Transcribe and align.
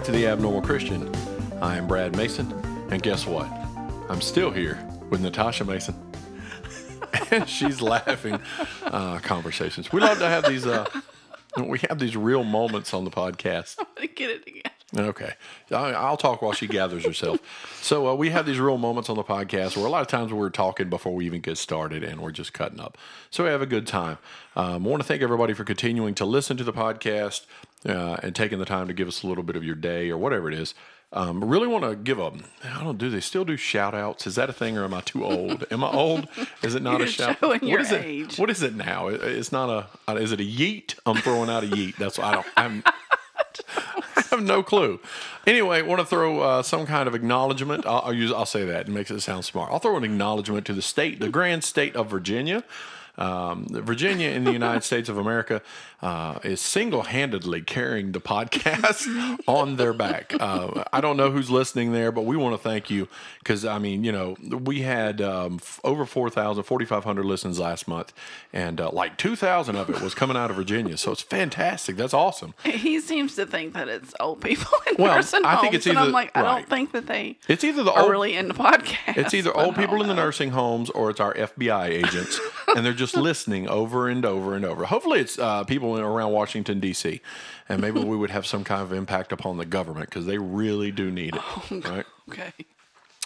back 0.00 0.06
to 0.06 0.12
the 0.12 0.26
Abnormal 0.26 0.62
Christian. 0.62 1.14
I 1.60 1.76
am 1.76 1.86
Brad 1.86 2.16
Mason, 2.16 2.50
and 2.90 3.02
guess 3.02 3.26
what? 3.26 3.46
I'm 4.08 4.22
still 4.22 4.50
here 4.50 4.82
with 5.10 5.20
Natasha 5.20 5.62
Mason, 5.62 5.94
and 7.30 7.46
she's 7.46 7.82
laughing. 7.82 8.40
Uh, 8.82 9.18
conversations. 9.18 9.92
We 9.92 10.00
love 10.00 10.18
to 10.20 10.26
have 10.26 10.48
these. 10.48 10.64
Uh, 10.64 10.86
we 11.62 11.80
have 11.90 11.98
these 11.98 12.16
real 12.16 12.44
moments 12.44 12.94
on 12.94 13.04
the 13.04 13.10
podcast. 13.10 13.76
I'm 13.78 13.86
gonna 13.94 14.06
Get 14.06 14.30
it 14.30 14.46
again. 14.46 14.72
Okay, 14.96 15.34
I'll 15.70 16.16
talk 16.16 16.40
while 16.40 16.52
she 16.52 16.66
gathers 16.66 17.04
herself. 17.04 17.38
So 17.82 18.08
uh, 18.08 18.14
we 18.14 18.30
have 18.30 18.46
these 18.46 18.58
real 18.58 18.78
moments 18.78 19.10
on 19.10 19.16
the 19.16 19.22
podcast 19.22 19.76
where 19.76 19.86
a 19.86 19.90
lot 19.90 20.00
of 20.00 20.08
times 20.08 20.32
we're 20.32 20.50
talking 20.50 20.88
before 20.88 21.14
we 21.14 21.26
even 21.26 21.42
get 21.42 21.58
started, 21.58 22.02
and 22.02 22.22
we're 22.22 22.32
just 22.32 22.54
cutting 22.54 22.80
up. 22.80 22.96
So 23.28 23.44
we 23.44 23.50
have 23.50 23.62
a 23.62 23.66
good 23.66 23.86
time. 23.86 24.16
Um, 24.56 24.86
I 24.86 24.88
want 24.88 25.02
to 25.02 25.06
thank 25.06 25.20
everybody 25.20 25.52
for 25.52 25.64
continuing 25.64 26.14
to 26.14 26.24
listen 26.24 26.56
to 26.56 26.64
the 26.64 26.72
podcast 26.72 27.44
uh, 27.86 28.16
and 28.22 28.34
taking 28.34 28.58
the 28.58 28.64
time 28.64 28.86
to 28.88 28.92
give 28.92 29.08
us 29.08 29.22
a 29.22 29.26
little 29.26 29.44
bit 29.44 29.56
of 29.56 29.64
your 29.64 29.74
day 29.74 30.10
or 30.10 30.18
whatever 30.18 30.48
it 30.48 30.54
is. 30.54 30.74
Um, 31.12 31.42
really 31.44 31.66
want 31.66 31.82
to 31.82 31.96
give 31.96 32.20
a. 32.20 32.30
I 32.64 32.84
don't 32.84 32.96
do 32.96 33.10
they 33.10 33.18
still 33.20 33.44
do 33.44 33.56
shout 33.56 33.94
outs? 33.96 34.28
Is 34.28 34.36
that 34.36 34.48
a 34.48 34.52
thing, 34.52 34.78
or 34.78 34.84
am 34.84 34.94
I 34.94 35.00
too 35.00 35.24
old? 35.24 35.66
Am 35.72 35.82
I 35.82 35.90
old? 35.90 36.28
Is 36.62 36.76
it 36.76 36.82
not 36.82 36.98
You're 36.98 37.08
a 37.08 37.10
shout? 37.10 37.38
showing 37.40 37.64
your 37.64 37.78
what 37.78 37.86
is 37.86 37.92
age. 37.92 38.34
it? 38.34 38.38
What 38.38 38.48
is 38.48 38.62
it 38.62 38.74
now? 38.76 39.08
It- 39.08 39.20
It's 39.22 39.50
not 39.50 39.88
a. 40.08 40.12
Is 40.16 40.30
it 40.30 40.38
a 40.40 40.44
yeet? 40.44 40.94
I'm 41.06 41.16
throwing 41.16 41.50
out 41.50 41.64
a 41.64 41.66
yeet. 41.66 41.96
That's 41.96 42.16
what 42.16 42.26
I 42.28 42.32
don't. 42.34 42.46
I'm. 42.56 42.82
I 42.86 44.22
have 44.30 44.42
no 44.42 44.62
clue. 44.62 45.00
Anyway, 45.46 45.82
want 45.82 46.00
to 46.00 46.06
throw 46.06 46.40
uh, 46.40 46.62
some 46.62 46.86
kind 46.86 47.08
of 47.08 47.14
acknowledgement. 47.16 47.86
I'll, 47.86 48.02
I'll 48.06 48.12
use. 48.14 48.30
I'll 48.30 48.46
say 48.46 48.64
that. 48.66 48.88
It 48.88 48.92
makes 48.92 49.10
it 49.10 49.20
sound 49.20 49.44
smart. 49.44 49.72
I'll 49.72 49.80
throw 49.80 49.96
an 49.96 50.04
acknowledgement 50.04 50.64
to 50.66 50.72
the 50.74 50.82
state, 50.82 51.18
the 51.18 51.28
grand 51.28 51.64
state 51.64 51.96
of 51.96 52.08
Virginia. 52.08 52.62
Um, 53.20 53.66
Virginia 53.68 54.30
in 54.30 54.44
the 54.44 54.52
United 54.52 54.82
States 54.82 55.08
of 55.08 55.18
America 55.18 55.60
uh, 56.02 56.38
is 56.42 56.60
single-handedly 56.60 57.60
carrying 57.62 58.12
the 58.12 58.20
podcast 58.20 59.06
on 59.46 59.76
their 59.76 59.92
back. 59.92 60.32
Uh, 60.40 60.84
I 60.92 61.00
don't 61.00 61.16
know 61.16 61.30
who's 61.30 61.50
listening 61.50 61.92
there, 61.92 62.10
but 62.10 62.22
we 62.24 62.36
want 62.36 62.54
to 62.54 62.62
thank 62.62 62.88
you 62.90 63.06
because 63.40 63.64
I 63.64 63.78
mean, 63.78 64.04
you 64.04 64.12
know, 64.12 64.36
we 64.42 64.80
had 64.80 65.20
um, 65.20 65.58
f- 65.60 65.78
over 65.84 66.06
4,000, 66.06 66.62
4,500 66.62 67.24
listens 67.24 67.58
last 67.58 67.86
month, 67.86 68.12
and 68.52 68.80
uh, 68.80 68.90
like 68.90 69.16
2,000 69.18 69.76
of 69.76 69.90
it 69.90 70.00
was 70.00 70.14
coming 70.14 70.36
out 70.36 70.50
of 70.50 70.56
Virginia. 70.56 70.96
So 70.96 71.12
it's 71.12 71.22
fantastic. 71.22 71.96
That's 71.96 72.14
awesome. 72.14 72.54
He 72.64 73.00
seems 73.00 73.36
to 73.36 73.44
think 73.46 73.74
that 73.74 73.88
it's 73.88 74.14
old 74.18 74.40
people 74.40 74.72
in 74.88 74.94
Well, 75.02 75.14
nursing 75.14 75.44
I 75.44 75.50
homes, 75.56 75.60
think 75.62 75.74
it's 75.74 75.86
and 75.86 75.98
I'm 75.98 76.04
either- 76.04 76.12
like, 76.12 76.30
I 76.34 76.40
right. 76.42 76.54
don't 76.60 76.68
think 76.70 76.92
that 76.92 77.06
they 77.06 77.36
It's 77.48 77.62
either 77.64 77.82
the 77.82 77.92
old, 77.92 78.10
really 78.10 78.34
into 78.34 78.54
podcasts. 78.54 79.18
it's 79.18 79.34
either 79.34 79.54
old 79.54 79.76
people 79.80 80.00
in 80.00 80.08
the 80.08 80.14
nursing 80.14 80.50
homes 80.50 80.88
or 80.90 81.10
it's 81.10 81.20
our 81.20 81.34
FBI 81.34 81.88
agents, 81.90 82.40
and 82.76 82.84
they're 82.84 82.92
just 82.92 83.16
listening 83.16 83.68
over 83.68 84.08
and 84.08 84.24
over 84.24 84.54
and 84.54 84.64
over. 84.64 84.84
Hopefully, 84.84 85.20
it's 85.20 85.38
uh, 85.38 85.64
people 85.64 85.98
around 85.98 86.32
Washington 86.32 86.80
D.C. 86.80 87.20
and 87.68 87.80
maybe 87.80 88.00
we 88.00 88.16
would 88.16 88.30
have 88.30 88.46
some 88.46 88.64
kind 88.64 88.82
of 88.82 88.92
impact 88.92 89.32
upon 89.32 89.56
the 89.58 89.66
government 89.66 90.08
because 90.08 90.26
they 90.26 90.38
really 90.38 90.90
do 90.90 91.10
need 91.10 91.36
it. 91.36 91.84
Right. 91.84 92.06
Okay. 92.28 92.52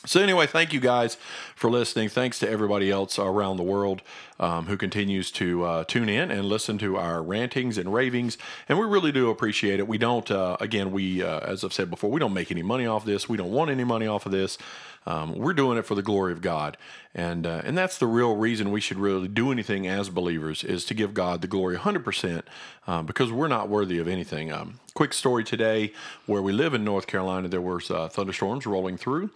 So 0.06 0.20
anyway, 0.20 0.46
thank 0.46 0.74
you 0.74 0.80
guys 0.80 1.16
for 1.56 1.70
listening. 1.70 2.10
Thanks 2.10 2.38
to 2.40 2.48
everybody 2.48 2.90
else 2.90 3.18
around 3.18 3.56
the 3.56 3.62
world 3.62 4.02
um, 4.38 4.66
who 4.66 4.76
continues 4.76 5.30
to 5.32 5.64
uh, 5.64 5.84
tune 5.84 6.10
in 6.10 6.30
and 6.30 6.44
listen 6.44 6.76
to 6.78 6.98
our 6.98 7.22
rantings 7.22 7.78
and 7.78 7.92
ravings, 7.92 8.36
and 8.68 8.78
we 8.78 8.84
really 8.84 9.12
do 9.12 9.30
appreciate 9.30 9.80
it. 9.80 9.88
We 9.88 9.96
don't, 9.96 10.30
uh, 10.30 10.58
again, 10.60 10.92
we 10.92 11.22
uh, 11.22 11.40
as 11.40 11.64
I've 11.64 11.72
said 11.72 11.88
before, 11.88 12.10
we 12.10 12.20
don't 12.20 12.34
make 12.34 12.50
any 12.50 12.62
money 12.62 12.86
off 12.86 13.06
this. 13.06 13.30
We 13.30 13.38
don't 13.38 13.50
want 13.50 13.70
any 13.70 13.84
money 13.84 14.06
off 14.06 14.26
of 14.26 14.32
this. 14.32 14.58
Um, 15.06 15.34
we're 15.34 15.52
doing 15.52 15.78
it 15.78 15.86
for 15.86 15.94
the 15.94 16.02
glory 16.02 16.32
of 16.32 16.40
God, 16.40 16.76
and 17.14 17.46
uh, 17.46 17.62
and 17.64 17.76
that's 17.76 17.98
the 17.98 18.06
real 18.06 18.36
reason 18.36 18.70
we 18.70 18.80
should 18.80 18.98
really 18.98 19.28
do 19.28 19.52
anything 19.52 19.86
as 19.86 20.08
believers 20.08 20.64
is 20.64 20.84
to 20.86 20.94
give 20.94 21.14
God 21.14 21.42
the 21.42 21.46
glory 21.46 21.74
100 21.74 22.04
percent 22.04 22.46
um, 22.86 23.06
because 23.06 23.30
we're 23.30 23.48
not 23.48 23.68
worthy 23.68 23.98
of 23.98 24.08
anything. 24.08 24.52
Um, 24.52 24.80
quick 24.94 25.12
story 25.12 25.44
today, 25.44 25.92
where 26.26 26.42
we 26.42 26.52
live 26.52 26.74
in 26.74 26.84
North 26.84 27.06
Carolina, 27.06 27.48
there 27.48 27.60
was 27.60 27.90
uh, 27.90 28.08
thunderstorms 28.08 28.66
rolling 28.66 28.96
through 28.96 29.30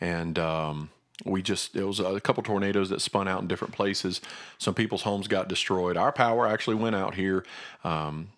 and 0.00 0.38
um, 0.38 0.90
we 1.24 1.42
just 1.42 1.76
it 1.76 1.84
was 1.84 2.00
a 2.00 2.20
couple 2.20 2.42
tornadoes 2.42 2.90
that 2.90 3.00
spun 3.00 3.28
out 3.28 3.40
in 3.40 3.48
different 3.48 3.74
places. 3.74 4.20
Some 4.58 4.74
people's 4.74 5.02
homes 5.02 5.28
got 5.28 5.48
destroyed. 5.48 5.96
Our 5.96 6.12
power 6.12 6.46
actually 6.46 6.76
went 6.76 6.96
out 6.96 7.14
here. 7.14 7.44
Um, 7.84 8.28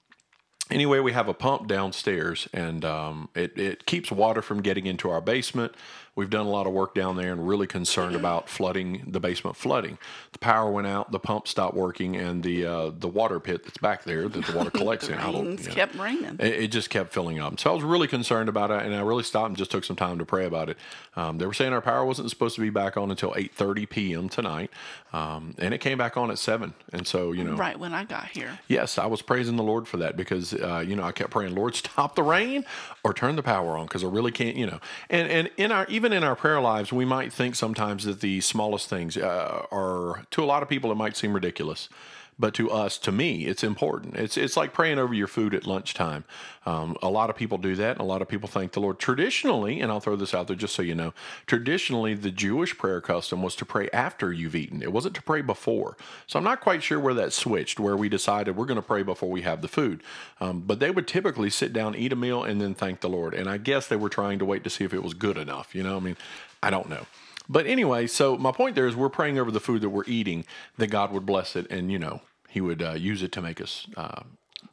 anyway, 0.70 1.00
we 1.00 1.12
have 1.12 1.28
a 1.28 1.34
pump 1.34 1.68
downstairs, 1.68 2.48
and 2.52 2.84
um, 2.84 3.28
it 3.34 3.58
it 3.58 3.86
keeps 3.86 4.10
water 4.10 4.42
from 4.42 4.62
getting 4.62 4.86
into 4.86 5.10
our 5.10 5.20
basement. 5.20 5.74
We've 6.16 6.30
done 6.30 6.46
a 6.46 6.50
lot 6.50 6.66
of 6.66 6.72
work 6.72 6.94
down 6.94 7.16
there 7.16 7.30
and 7.30 7.46
really 7.46 7.66
concerned 7.66 8.16
about 8.16 8.48
flooding 8.48 9.04
the 9.06 9.20
basement 9.20 9.54
flooding. 9.54 9.98
The 10.32 10.38
power 10.38 10.70
went 10.70 10.86
out, 10.86 11.12
the 11.12 11.18
pump 11.18 11.46
stopped 11.46 11.76
working, 11.76 12.16
and 12.16 12.42
the 12.42 12.64
uh, 12.66 12.90
the 12.98 13.06
water 13.06 13.38
pit 13.38 13.64
that's 13.64 13.76
back 13.78 14.04
there 14.04 14.26
that 14.26 14.46
the 14.46 14.56
water 14.56 14.70
collects 14.74 15.08
in. 15.08 15.18
I 15.18 15.30
don't- 15.30 15.44
Rains 15.46 15.68
kept 15.68 15.94
raining. 15.96 16.36
It, 16.40 16.54
it 16.64 16.68
just 16.68 16.88
kept 16.88 17.12
filling 17.12 17.38
up. 17.38 17.60
So 17.60 17.70
I 17.70 17.74
was 17.74 17.82
really 17.84 18.08
concerned 18.08 18.48
about 18.48 18.70
it, 18.70 18.82
and 18.82 18.94
I 18.94 19.00
really 19.02 19.24
stopped 19.24 19.48
and 19.48 19.56
just 19.58 19.70
took 19.70 19.84
some 19.84 19.94
time 19.96 20.18
to 20.18 20.24
pray 20.24 20.46
about 20.46 20.70
it. 20.70 20.78
Um, 21.16 21.36
they 21.36 21.44
were 21.46 21.52
saying 21.54 21.74
our 21.74 21.82
power 21.82 22.04
wasn't 22.04 22.30
supposed 22.30 22.54
to 22.56 22.62
be 22.62 22.70
back 22.70 22.96
on 22.96 23.10
until 23.10 23.32
8:30 23.32 23.88
p.m. 23.90 24.28
tonight, 24.30 24.70
um, 25.12 25.54
and 25.58 25.74
it 25.74 25.78
came 25.82 25.98
back 25.98 26.16
on 26.16 26.30
at 26.30 26.38
seven. 26.38 26.72
And 26.94 27.06
so 27.06 27.32
you 27.32 27.44
know, 27.44 27.56
Right 27.56 27.78
when 27.78 27.92
I 27.92 28.04
got 28.04 28.28
here. 28.28 28.58
yes, 28.68 28.96
I 28.96 29.04
was 29.06 29.20
praising 29.20 29.56
the 29.56 29.62
Lord 29.62 29.86
for 29.86 29.98
that 29.98 30.16
because 30.16 30.54
uh, 30.54 30.82
you 30.86 30.96
know 30.96 31.02
I 31.04 31.12
kept 31.12 31.30
praying, 31.30 31.54
Lord, 31.54 31.74
stop 31.84 32.14
the 32.14 32.22
rain 32.22 32.64
or 33.04 33.12
turn 33.12 33.36
the 33.36 33.42
power 33.42 33.76
on 33.76 33.84
because 33.84 34.02
I 34.02 34.06
really 34.08 34.32
can't, 34.32 34.56
you 34.56 34.64
know. 34.66 34.80
And 35.10 35.28
and 35.30 35.50
in 35.58 35.72
our 35.72 35.84
even 35.88 36.05
in 36.12 36.24
our 36.24 36.36
prayer 36.36 36.60
lives, 36.60 36.92
we 36.92 37.04
might 37.04 37.32
think 37.32 37.54
sometimes 37.54 38.04
that 38.04 38.20
the 38.20 38.40
smallest 38.40 38.88
things 38.88 39.16
uh, 39.16 39.66
are 39.70 40.24
to 40.30 40.42
a 40.42 40.46
lot 40.46 40.62
of 40.62 40.68
people 40.68 40.90
it 40.92 40.96
might 40.96 41.16
seem 41.16 41.32
ridiculous. 41.32 41.88
But 42.38 42.52
to 42.54 42.70
us, 42.70 42.98
to 42.98 43.12
me, 43.12 43.46
it's 43.46 43.64
important. 43.64 44.16
It's 44.16 44.36
it's 44.36 44.58
like 44.58 44.74
praying 44.74 44.98
over 44.98 45.14
your 45.14 45.26
food 45.26 45.54
at 45.54 45.66
lunchtime. 45.66 46.24
Um, 46.66 46.96
a 47.02 47.08
lot 47.08 47.30
of 47.30 47.36
people 47.36 47.56
do 47.56 47.74
that, 47.76 47.92
and 47.92 48.00
a 48.00 48.04
lot 48.04 48.20
of 48.20 48.28
people 48.28 48.46
thank 48.48 48.72
the 48.72 48.80
Lord. 48.80 48.98
Traditionally, 48.98 49.80
and 49.80 49.90
I'll 49.90 50.00
throw 50.00 50.16
this 50.16 50.34
out 50.34 50.46
there 50.46 50.56
just 50.56 50.74
so 50.74 50.82
you 50.82 50.94
know, 50.94 51.14
traditionally 51.46 52.12
the 52.12 52.30
Jewish 52.30 52.76
prayer 52.76 53.00
custom 53.00 53.42
was 53.42 53.56
to 53.56 53.64
pray 53.64 53.88
after 53.90 54.32
you've 54.32 54.54
eaten. 54.54 54.82
It 54.82 54.92
wasn't 54.92 55.14
to 55.14 55.22
pray 55.22 55.40
before. 55.40 55.96
So 56.26 56.38
I'm 56.38 56.44
not 56.44 56.60
quite 56.60 56.82
sure 56.82 57.00
where 57.00 57.14
that 57.14 57.32
switched, 57.32 57.80
where 57.80 57.96
we 57.96 58.10
decided 58.10 58.54
we're 58.54 58.66
going 58.66 58.76
to 58.76 58.82
pray 58.82 59.02
before 59.02 59.30
we 59.30 59.42
have 59.42 59.62
the 59.62 59.68
food. 59.68 60.02
Um, 60.38 60.60
but 60.60 60.78
they 60.78 60.90
would 60.90 61.08
typically 61.08 61.48
sit 61.48 61.72
down, 61.72 61.94
eat 61.94 62.12
a 62.12 62.16
meal, 62.16 62.44
and 62.44 62.60
then 62.60 62.74
thank 62.74 63.00
the 63.00 63.08
Lord. 63.08 63.32
And 63.32 63.48
I 63.48 63.56
guess 63.56 63.86
they 63.86 63.96
were 63.96 64.10
trying 64.10 64.38
to 64.40 64.44
wait 64.44 64.62
to 64.64 64.70
see 64.70 64.84
if 64.84 64.92
it 64.92 65.02
was 65.02 65.14
good 65.14 65.38
enough. 65.38 65.74
You 65.74 65.82
know, 65.82 65.96
I 65.96 66.00
mean, 66.00 66.16
I 66.62 66.68
don't 66.68 66.90
know. 66.90 67.06
But 67.48 67.66
anyway, 67.66 68.06
so 68.06 68.36
my 68.36 68.52
point 68.52 68.74
there 68.74 68.86
is 68.86 68.96
we're 68.96 69.08
praying 69.08 69.38
over 69.38 69.50
the 69.50 69.60
food 69.60 69.80
that 69.82 69.90
we're 69.90 70.04
eating 70.06 70.44
that 70.78 70.88
God 70.88 71.12
would 71.12 71.26
bless 71.26 71.56
it, 71.56 71.70
and 71.70 71.90
you 71.92 71.98
know 71.98 72.22
He 72.48 72.60
would 72.60 72.82
uh, 72.82 72.92
use 72.92 73.22
it 73.22 73.32
to 73.32 73.42
make 73.42 73.60
us 73.60 73.86
uh, 73.96 74.22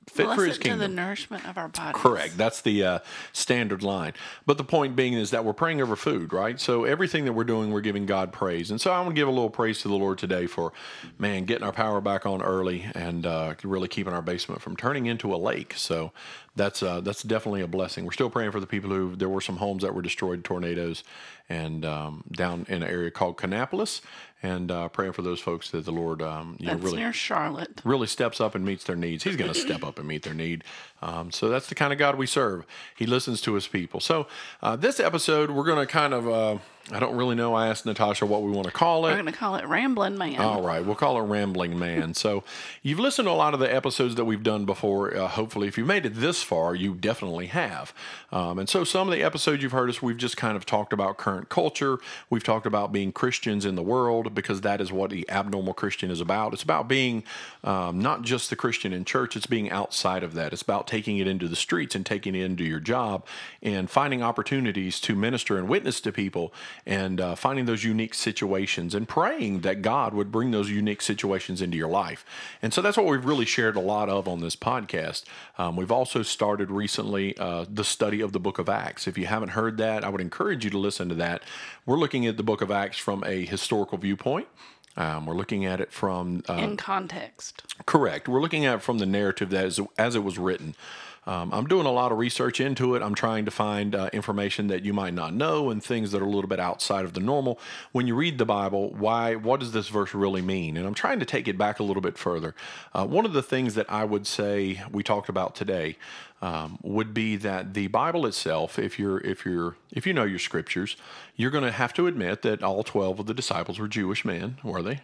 fit 0.08 0.26
Bless 0.26 0.36
for 0.36 0.46
His 0.46 0.58
it 0.58 0.64
to 0.64 0.76
the 0.76 0.88
nourishment 0.88 1.48
of 1.48 1.58
our 1.58 1.68
bodies. 1.68 2.02
Correct. 2.02 2.38
That's 2.38 2.62
the 2.62 2.84
uh, 2.84 3.00
standard 3.32 3.84
line. 3.84 4.14
But 4.46 4.58
the 4.58 4.64
point 4.64 4.96
being 4.96 5.14
is 5.14 5.32
that 5.32 5.46
we're 5.46 5.54
praying 5.54 5.82
over 5.82 5.96
food, 5.96 6.34
right? 6.34 6.60
So 6.60 6.84
everything 6.84 7.26
that 7.26 7.34
we're 7.34 7.44
doing, 7.44 7.72
we're 7.72 7.82
giving 7.82 8.06
God 8.06 8.32
praise. 8.32 8.72
And 8.72 8.80
so 8.80 8.92
I 8.92 9.00
want 9.00 9.12
to 9.12 9.16
give 9.16 9.28
a 9.28 9.32
little 9.32 9.50
praise 9.50 9.82
to 9.82 9.88
the 9.88 9.96
Lord 9.96 10.18
today 10.18 10.48
for, 10.48 10.74
man, 11.18 11.46
getting 11.46 11.64
our 11.64 11.74
power 11.74 12.02
back 12.02 12.26
on 12.26 12.42
early 12.42 12.86
and 12.94 13.26
uh, 13.26 13.56
really 13.64 13.88
keeping 13.88 14.14
our 14.14 14.22
basement 14.22 14.62
from 14.62 14.76
turning 14.76 15.06
into 15.06 15.34
a 15.34 15.38
lake. 15.38 15.74
So 15.76 16.12
that's 16.56 16.84
uh, 16.84 17.02
that's 17.02 17.24
definitely 17.24 17.62
a 17.62 17.68
blessing. 17.68 18.06
We're 18.06 18.12
still 18.12 18.30
praying 18.30 18.52
for 18.52 18.60
the 18.60 18.68
people 18.68 18.90
who 18.92 19.16
there 19.16 19.30
were 19.30 19.42
some 19.42 19.58
homes 19.58 19.84
that 19.84 19.96
were 19.96 20.02
destroyed 20.02 20.44
tornadoes 20.44 21.04
and 21.50 21.84
um, 21.84 22.24
down 22.32 22.66
in 22.70 22.84
an 22.84 22.90
area 22.90 23.12
called 23.12 23.38
Kannapolis, 23.38 24.02
and 24.42 24.72
uh, 24.72 24.88
praying 24.90 25.14
for 25.14 25.24
those 25.24 25.40
folks 25.40 25.72
that 25.72 25.86
the 25.86 25.92
Lord, 25.92 26.22
um, 26.22 26.58
you 26.60 26.68
know, 26.68 26.76
really 26.76 26.98
near 26.98 27.14
Charlotte. 27.14 27.82
really 27.84 28.08
steps 28.08 28.40
up 28.40 28.56
and 28.56 28.64
meets 28.64 28.84
their 28.84 28.96
needs. 28.96 29.24
He's 29.24 29.36
going 29.36 29.52
to 29.52 29.60
step 29.60 29.84
up 29.84 29.93
and 29.98 30.08
meet 30.08 30.24
their 30.24 30.34
need. 30.34 30.64
Um, 31.02 31.32
so 31.32 31.50
that's 31.50 31.68
the 31.68 31.76
kind 31.76 31.92
of 31.92 32.00
God 32.00 32.16
we 32.16 32.28
serve. 32.28 32.66
He 32.96 33.06
listens 33.06 33.42
to 33.42 33.54
his 33.54 33.68
people. 33.68 34.00
So 34.00 34.28
uh, 34.62 34.76
this 34.76 35.00
episode, 35.00 35.52
we're 35.52 35.66
going 35.66 35.86
to 35.86 35.92
kind 35.92 36.14
of, 36.14 36.28
uh, 36.28 36.58
I 36.92 37.00
don't 37.00 37.16
really 37.16 37.36
know. 37.36 37.54
I 37.54 37.68
asked 37.68 37.86
Natasha 37.86 38.26
what 38.26 38.42
we 38.42 38.52
want 38.52 38.68
to 38.68 38.74
call 38.74 39.06
it. 39.06 39.12
We're 39.12 39.16
going 39.16 39.26
to 39.28 39.32
call 39.32 39.56
it 39.56 39.66
Rambling 39.66 40.18
Man. 40.18 40.38
All 40.42 40.62
right, 40.62 40.86
we'll 40.86 40.96
call 40.96 41.18
it 41.18 41.22
Rambling 41.22 41.80
Man. 41.80 42.14
so, 42.14 42.44
you've 42.82 43.00
listened 43.00 43.28
to 43.28 43.32
a 43.32 43.34
lot 43.34 43.54
of 43.54 43.62
the 43.62 43.74
episodes 43.74 44.16
that 44.16 44.26
we've 44.26 44.44
done 44.44 44.66
before. 44.66 45.16
Uh, 45.16 45.30
hopefully, 45.30 45.70
if 45.70 45.78
you've 45.78 45.88
made 45.88 46.06
it 46.06 46.16
this 46.16 46.44
far, 46.44 46.76
you 46.76 46.94
definitely 46.94 47.46
have. 47.48 47.94
Um, 48.34 48.60
and 48.60 48.68
so, 48.68 48.84
some 48.84 49.08
of 49.08 49.14
the 49.14 49.24
episodes 49.24 49.64
you've 49.64 49.72
heard 49.72 49.90
us, 49.90 50.02
we've 50.02 50.18
just 50.18 50.36
kind 50.36 50.58
of 50.58 50.66
talked 50.66 50.92
about 50.92 51.18
current 51.18 51.48
culture. 51.48 52.00
We've 52.30 52.44
talked 52.44 52.66
about 52.66 52.92
being 52.92 53.14
Christians 53.14 53.64
in 53.64 53.76
the 53.76 53.84
world 53.84 54.36
because 54.36 54.60
that 54.62 54.82
is 54.82 54.92
what 54.92 55.10
the 55.10 55.30
abnormal 55.30 55.74
Christian 55.74 56.12
is 56.12 56.20
about. 56.20 56.52
It's 56.52 56.64
about 56.64 56.90
being 56.90 57.24
um, 57.64 58.00
not 58.00 58.24
just 58.24 58.50
the 58.50 58.58
Christian 58.58 58.92
in 58.92 59.06
church, 59.06 59.38
it's 59.38 59.46
being 59.46 59.72
outside 59.72 60.22
of 60.22 60.34
that. 60.34 60.52
It's 60.52 60.62
about 60.62 60.88
taking 60.88 61.18
it 61.18 61.28
into 61.28 61.48
the 61.48 61.56
streets 61.56 61.96
and 61.96 62.06
taking 62.06 62.36
it 62.36 62.44
into 62.44 62.66
your 62.66 62.82
job 62.82 63.26
and 63.62 63.90
finding 63.90 64.22
opportunities 64.22 65.00
to 65.00 65.16
minister 65.16 65.58
and 65.58 65.70
witness 65.70 66.02
to 66.02 66.12
people 66.12 66.54
and 66.86 67.22
uh, 67.22 67.36
finding 67.36 67.66
those 67.66 67.84
unique 67.84 68.14
situations 68.14 68.94
and 68.94 69.08
praying 69.08 69.62
that 69.62 69.82
God 69.82 70.14
would 70.14 70.32
bring 70.32 70.52
those 70.52 70.70
unique 70.70 71.02
situations 71.02 71.62
into 71.62 71.78
your 71.78 71.88
life. 71.88 72.26
And 72.62 72.74
so 72.74 72.82
that's 72.82 72.98
what 72.98 73.06
we've 73.06 73.26
really 73.26 73.46
shared 73.46 73.76
a 73.76 73.82
lot 73.82 74.10
of 74.10 74.28
on 74.28 74.42
this 74.42 74.56
podcast. 74.56 75.24
Um, 75.58 75.76
we've 75.76 75.92
also 75.92 76.24
started 76.24 76.72
recently 76.72 77.38
uh, 77.38 77.66
the 77.70 77.84
study 77.84 78.22
of 78.22 78.32
the 78.32 78.40
book 78.40 78.60
of 78.60 78.70
Acts. 78.70 79.08
If 79.08 79.18
you 79.18 79.26
haven't 79.26 79.50
heard 79.50 79.78
that, 79.78 80.04
I 80.04 80.10
would 80.10 80.22
encourage 80.22 80.64
you 80.64 80.70
to 80.72 80.78
listen 80.78 81.10
to 81.10 81.16
that. 81.16 81.44
We're 81.86 81.98
looking 81.98 82.26
at 82.26 82.38
the 82.38 82.44
book 82.44 82.62
of 82.62 82.72
Acts 82.72 82.98
from 82.98 83.24
a 83.26 83.46
historical 83.46 83.98
viewpoint. 83.98 84.48
Um, 84.96 85.26
we're 85.26 85.36
looking 85.36 85.66
at 85.66 85.82
it 85.82 85.92
from 85.92 86.44
uh, 86.48 86.54
In 86.54 86.78
context. 86.78 87.64
Correct. 87.86 88.28
We're 88.28 88.42
looking 88.42 88.66
at 88.66 88.76
it 88.76 88.82
from 88.82 89.00
the 89.00 89.06
narrative 89.06 89.50
that 89.50 89.66
is 89.66 89.80
as 89.98 90.16
it 90.16 90.24
was 90.24 90.38
written. 90.38 90.76
Um, 91.26 91.54
I'm 91.54 91.68
doing 91.68 91.86
a 91.86 91.92
lot 91.92 92.12
of 92.12 92.18
research 92.18 92.60
into 92.60 92.96
it. 92.96 93.02
I'm 93.02 93.16
trying 93.16 93.46
to 93.46 93.52
find 93.52 93.96
uh, 93.96 94.10
information 94.14 94.68
that 94.68 94.84
you 94.84 94.94
might 94.94 95.14
not 95.14 95.34
know 95.34 95.70
and 95.70 95.84
things 95.84 96.12
that 96.12 96.22
are 96.22 96.26
a 96.26 96.30
little 96.30 96.50
bit 96.50 96.60
outside 96.60 97.06
of 97.06 97.14
the 97.14 97.20
normal. 97.20 97.60
When 97.92 98.08
you 98.08 98.16
read 98.16 98.38
the 98.38 98.46
Bible, 98.46 98.94
why? 98.94 99.36
What 99.36 99.60
does 99.60 99.72
this 99.72 99.88
verse 99.88 100.14
really 100.14 100.42
mean? 100.42 100.78
And 100.78 100.86
I'm 100.86 100.94
trying 100.94 101.20
to 101.20 101.26
take 101.26 101.48
it 101.48 101.58
back 101.58 101.80
a 101.80 101.84
little 101.84 102.02
bit 102.02 102.18
further. 102.18 102.56
Uh, 102.94 103.06
one 103.06 103.26
of 103.26 103.34
the 103.34 103.44
things 103.44 103.76
that 103.76 103.90
I 103.90 104.04
would 104.04 104.28
say 104.28 104.82
we 104.92 105.04
talked 105.04 105.30
about 105.30 105.56
today 105.56 105.98
um, 106.42 106.78
would 106.82 107.14
be 107.14 107.38
that 107.38 107.74
the 107.74 107.88
Bible 107.88 108.26
itself, 108.26 108.78
if 108.78 109.00
you're 109.00 109.20
if 109.22 109.46
you're 109.46 109.78
if 109.94 110.06
you 110.06 110.12
know 110.14 110.26
your 110.26 110.40
scriptures, 110.40 110.98
you're 111.38 111.52
going 111.52 111.64
to 111.64 111.72
have 111.72 111.94
to 111.94 112.08
admit 112.08 112.42
that 112.42 112.62
all 112.62 112.84
twelve 112.84 113.20
of 113.20 113.28
the 113.28 113.34
disciples 113.34 113.80
were 113.80 113.88
Jewish 113.88 114.26
men, 114.26 114.58
were 114.62 114.82
they? 114.82 115.00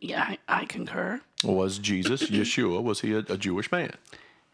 Yeah, 0.00 0.22
I, 0.22 0.38
I 0.48 0.64
concur. 0.66 1.20
Was 1.42 1.78
Jesus 1.78 2.22
Yeshua? 2.30 2.82
Was 2.82 3.00
he 3.00 3.12
a, 3.12 3.18
a 3.18 3.36
Jewish 3.36 3.72
man? 3.72 3.92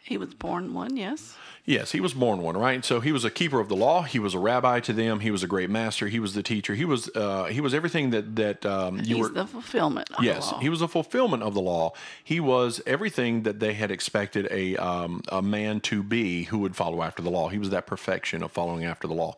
He 0.07 0.19
was 0.19 0.35
born 0.35 0.75
one, 0.75 0.99
yes. 0.99 1.35
Yes, 1.65 1.93
he 1.93 2.01
was 2.01 2.13
born 2.13 2.43
one, 2.43 2.59
right? 2.59 2.85
So 2.85 3.01
he 3.01 3.11
was 3.11 3.25
a 3.25 3.31
keeper 3.31 3.59
of 3.59 3.71
the 3.71 3.75
law. 3.75 4.03
He 4.03 4.19
was 4.19 4.35
a 4.35 4.39
rabbi 4.39 4.81
to 4.81 4.93
them. 4.93 5.21
He 5.21 5.31
was 5.31 5.43
a 5.43 5.47
great 5.47 5.71
master. 5.71 6.09
He 6.09 6.21
was 6.21 6.35
the 6.35 6.43
teacher. 6.43 6.75
He 6.75 6.85
was 6.85 7.09
uh, 7.17 7.45
he 7.47 7.63
was 7.63 7.73
everything 7.73 8.11
that 8.11 8.37
that 8.37 8.67
um, 8.67 8.99
you 8.99 9.17
He's 9.17 9.19
were. 9.25 9.29
the 9.31 9.47
fulfillment 9.47 10.11
of 10.13 10.23
Yes, 10.23 10.49
the 10.51 10.57
law. 10.57 10.61
he 10.61 10.69
was 10.69 10.83
a 10.83 10.89
fulfillment 10.89 11.43
of 11.43 11.55
the 11.55 11.63
law. 11.63 11.93
He 12.23 12.39
was 12.39 12.83
everything 12.85 13.45
that 13.45 13.61
they 13.61 13.73
had 13.73 13.91
expected 13.91 14.47
a 14.51 14.77
um, 14.77 15.23
a 15.33 15.41
man 15.41 15.81
to 15.81 16.03
be 16.03 16.43
who 16.45 16.59
would 16.59 16.77
follow 16.77 17.03
after 17.03 17.23
the 17.23 17.31
law. 17.31 17.49
He 17.49 17.59
was 17.59 17.71
that 17.71 17.87
perfection 17.87 18.43
of 18.43 18.53
following 18.53 18.85
after 18.85 19.09
the 19.09 19.15
law. 19.15 19.37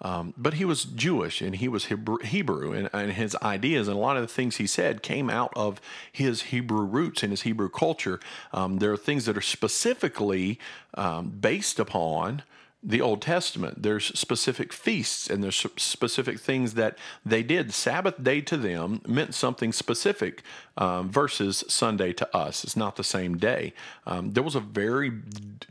Um, 0.00 0.34
but 0.36 0.54
he 0.54 0.64
was 0.64 0.84
Jewish 0.84 1.40
and 1.40 1.56
he 1.56 1.68
was 1.68 1.86
Hebrew, 1.86 2.72
and, 2.72 2.90
and 2.92 3.12
his 3.12 3.36
ideas 3.42 3.88
and 3.88 3.96
a 3.96 4.00
lot 4.00 4.16
of 4.16 4.22
the 4.22 4.28
things 4.28 4.56
he 4.56 4.66
said 4.66 5.02
came 5.02 5.30
out 5.30 5.52
of 5.54 5.80
his 6.10 6.42
Hebrew 6.44 6.84
roots 6.84 7.22
and 7.22 7.30
his 7.30 7.42
Hebrew 7.42 7.68
culture. 7.68 8.18
Um, 8.52 8.78
there 8.78 8.92
are 8.92 8.96
things 8.96 9.26
that 9.26 9.36
are 9.36 9.42
specifically 9.42 10.58
um, 10.94 11.28
based 11.28 11.78
upon 11.78 12.42
the 12.82 13.00
Old 13.00 13.22
Testament. 13.22 13.82
There's 13.82 14.06
specific 14.18 14.72
feasts 14.72 15.30
and 15.30 15.42
there's 15.42 15.64
specific 15.76 16.40
things 16.40 16.74
that 16.74 16.98
they 17.24 17.42
did. 17.42 17.72
Sabbath 17.72 18.22
day 18.22 18.40
to 18.40 18.56
them 18.56 19.00
meant 19.06 19.34
something 19.34 19.72
specific 19.72 20.42
um, 20.76 21.08
versus 21.08 21.62
Sunday 21.68 22.12
to 22.14 22.36
us. 22.36 22.64
It's 22.64 22.76
not 22.76 22.96
the 22.96 23.04
same 23.04 23.38
day. 23.38 23.72
Um, 24.04 24.32
there 24.32 24.42
was 24.42 24.56
a 24.56 24.60
very 24.60 25.12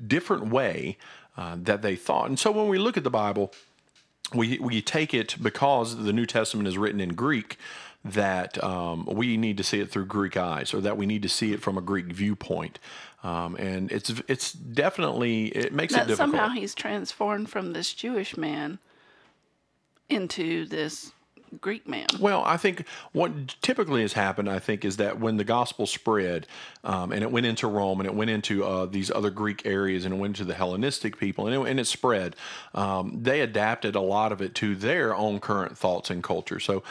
different 0.08 0.48
way 0.48 0.98
uh, 1.38 1.58
that 1.62 1.82
they 1.82 1.96
thought. 1.96 2.30
And 2.30 2.40
so 2.40 2.52
when 2.52 2.70
we 2.70 2.78
look 2.78 2.96
at 2.96 3.04
the 3.04 3.10
Bible, 3.10 3.54
we 4.33 4.57
we 4.60 4.81
take 4.81 5.13
it 5.13 5.36
because 5.42 6.04
the 6.04 6.13
New 6.13 6.25
Testament 6.25 6.68
is 6.68 6.78
written 6.78 7.00
in 7.00 7.13
Greek 7.16 7.57
that 8.04 8.62
um, 8.63 9.06
we 9.06 9.38
need 9.38 9.57
to 9.57 9.63
see 9.63 9.80
it 9.80 9.92
through 9.92 10.06
Greek 10.06 10.36
eyes, 10.36 10.74
or 10.74 10.81
that 10.81 10.98
we 10.98 11.06
need 11.06 11.22
to 11.22 11.30
see 11.30 11.54
it 11.54 11.62
from 11.62 11.78
a 11.78 11.81
Greek 11.81 12.06
viewpoint, 12.07 12.80
um, 13.24 13.56
and 13.56 13.92
it's 13.92 14.10
it's 14.28 14.51
definitely 14.51 15.48
it 15.48 15.74
makes 15.74 15.94
it 15.94 15.98
that 15.98 16.07
difficult. 16.07 16.31
somehow 16.31 16.50
he's 16.50 16.74
transformed 16.74 17.50
from 17.50 17.74
this 17.74 17.94
Jewish 17.94 18.36
man 18.36 18.80
into 20.10 20.66
this 20.66 21.12
Greek 21.59 21.88
man. 21.88 22.07
Well, 22.19 22.44
I 22.45 22.57
think 22.57 22.86
what 23.12 23.56
typically 23.62 24.01
has 24.01 24.13
happened, 24.13 24.50
I 24.50 24.59
think, 24.59 24.86
is 24.86 24.98
that 24.98 25.19
when 25.19 25.38
the 25.38 25.44
gospel 25.44 25.86
spread 25.86 26.48
um, 26.83 27.12
and 27.12 27.24
it 27.24 27.31
went 27.31 27.45
into 27.45 27.68
Rome 27.68 28.00
and 28.00 28.07
it 28.07 28.15
went 28.15 28.30
into 28.30 28.63
uh, 28.63 28.86
these 28.86 29.12
other 29.12 29.30
Greek 29.30 29.65
areas 29.65 30.06
and 30.06 30.13
it 30.13 30.18
went 30.18 30.38
to 30.38 30.45
the 30.45 30.53
Hellenistic 30.53 31.18
people 31.18 31.48
and 31.48 31.56
it, 31.56 31.69
and 31.69 31.80
it 31.80 31.88
spread, 31.88 32.36
um, 32.74 33.19
they 33.21 33.42
adapted 33.42 33.95
a 33.95 34.01
lot 34.01 34.31
of 34.31 34.42
it 34.42 34.56
to 34.56 34.75
their 34.75 35.15
own 35.15 35.39
current 35.39 35.77
thoughts 35.77 36.09
and 36.09 36.24
culture. 36.24 36.59
So. 36.59 36.83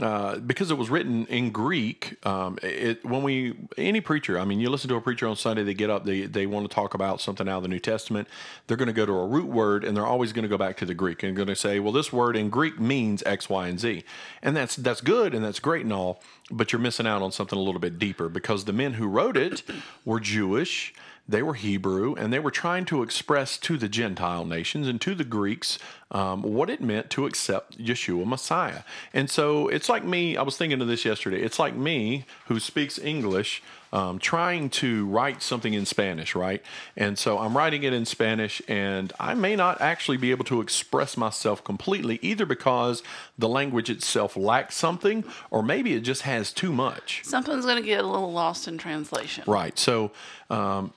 Uh, 0.00 0.38
because 0.38 0.70
it 0.70 0.78
was 0.78 0.88
written 0.88 1.26
in 1.26 1.50
Greek, 1.50 2.24
um, 2.24 2.58
it, 2.62 3.04
when 3.04 3.22
we 3.22 3.54
any 3.76 4.00
preacher, 4.00 4.38
I 4.38 4.46
mean, 4.46 4.58
you 4.58 4.70
listen 4.70 4.88
to 4.88 4.96
a 4.96 5.00
preacher 5.00 5.26
on 5.26 5.36
Sunday, 5.36 5.62
they 5.62 5.74
get 5.74 5.90
up, 5.90 6.04
they 6.06 6.22
they 6.22 6.46
want 6.46 6.68
to 6.68 6.74
talk 6.74 6.94
about 6.94 7.20
something 7.20 7.46
out 7.46 7.58
of 7.58 7.62
the 7.64 7.68
New 7.68 7.80
Testament. 7.80 8.26
They're 8.66 8.78
going 8.78 8.86
to 8.86 8.94
go 8.94 9.04
to 9.04 9.12
a 9.12 9.26
root 9.26 9.46
word, 9.48 9.84
and 9.84 9.94
they're 9.94 10.06
always 10.06 10.32
going 10.32 10.44
to 10.44 10.48
go 10.48 10.56
back 10.56 10.78
to 10.78 10.86
the 10.86 10.94
Greek 10.94 11.22
and 11.22 11.36
going 11.36 11.48
to 11.48 11.56
say, 11.56 11.80
well, 11.80 11.92
this 11.92 12.12
word 12.12 12.34
in 12.34 12.48
Greek 12.48 12.80
means 12.80 13.22
X, 13.24 13.50
Y, 13.50 13.68
and 13.68 13.78
Z, 13.78 14.02
and 14.42 14.56
that's 14.56 14.74
that's 14.76 15.02
good 15.02 15.34
and 15.34 15.44
that's 15.44 15.60
great 15.60 15.82
and 15.82 15.92
all, 15.92 16.22
but 16.50 16.72
you're 16.72 16.80
missing 16.80 17.06
out 17.06 17.20
on 17.20 17.30
something 17.30 17.58
a 17.58 17.62
little 17.62 17.80
bit 17.80 17.98
deeper 17.98 18.30
because 18.30 18.64
the 18.64 18.72
men 18.72 18.94
who 18.94 19.06
wrote 19.06 19.36
it 19.36 19.62
were 20.06 20.20
Jewish 20.20 20.94
they 21.30 21.42
were 21.42 21.54
Hebrew, 21.54 22.14
and 22.14 22.32
they 22.32 22.38
were 22.38 22.50
trying 22.50 22.84
to 22.86 23.02
express 23.02 23.56
to 23.58 23.76
the 23.76 23.88
Gentile 23.88 24.44
nations 24.44 24.88
and 24.88 25.00
to 25.00 25.14
the 25.14 25.24
Greeks 25.24 25.78
um, 26.10 26.42
what 26.42 26.68
it 26.68 26.80
meant 26.80 27.08
to 27.10 27.24
accept 27.24 27.78
Yeshua 27.78 28.26
Messiah. 28.26 28.82
And 29.14 29.30
so 29.30 29.68
it's 29.68 29.88
like 29.88 30.04
me, 30.04 30.36
I 30.36 30.42
was 30.42 30.56
thinking 30.56 30.80
of 30.80 30.88
this 30.88 31.04
yesterday. 31.04 31.40
It's 31.40 31.58
like 31.58 31.74
me 31.74 32.24
who 32.46 32.58
speaks 32.58 32.98
English. 32.98 33.62
Um, 33.92 34.20
trying 34.20 34.70
to 34.70 35.04
write 35.06 35.42
something 35.42 35.74
in 35.74 35.84
Spanish, 35.84 36.36
right? 36.36 36.62
And 36.96 37.18
so 37.18 37.40
I'm 37.40 37.56
writing 37.56 37.82
it 37.82 37.92
in 37.92 38.06
Spanish, 38.06 38.62
and 38.68 39.12
I 39.18 39.34
may 39.34 39.56
not 39.56 39.80
actually 39.80 40.16
be 40.16 40.30
able 40.30 40.44
to 40.44 40.60
express 40.60 41.16
myself 41.16 41.64
completely, 41.64 42.20
either 42.22 42.46
because 42.46 43.02
the 43.36 43.48
language 43.48 43.90
itself 43.90 44.36
lacks 44.36 44.76
something, 44.76 45.24
or 45.50 45.60
maybe 45.64 45.94
it 45.94 46.02
just 46.02 46.22
has 46.22 46.52
too 46.52 46.72
much. 46.72 47.22
Something's 47.24 47.64
going 47.64 47.82
to 47.82 47.82
get 47.82 48.04
a 48.04 48.06
little 48.06 48.30
lost 48.32 48.68
in 48.68 48.78
translation. 48.78 49.42
Right. 49.48 49.76
So 49.76 50.12
um, 50.50 50.92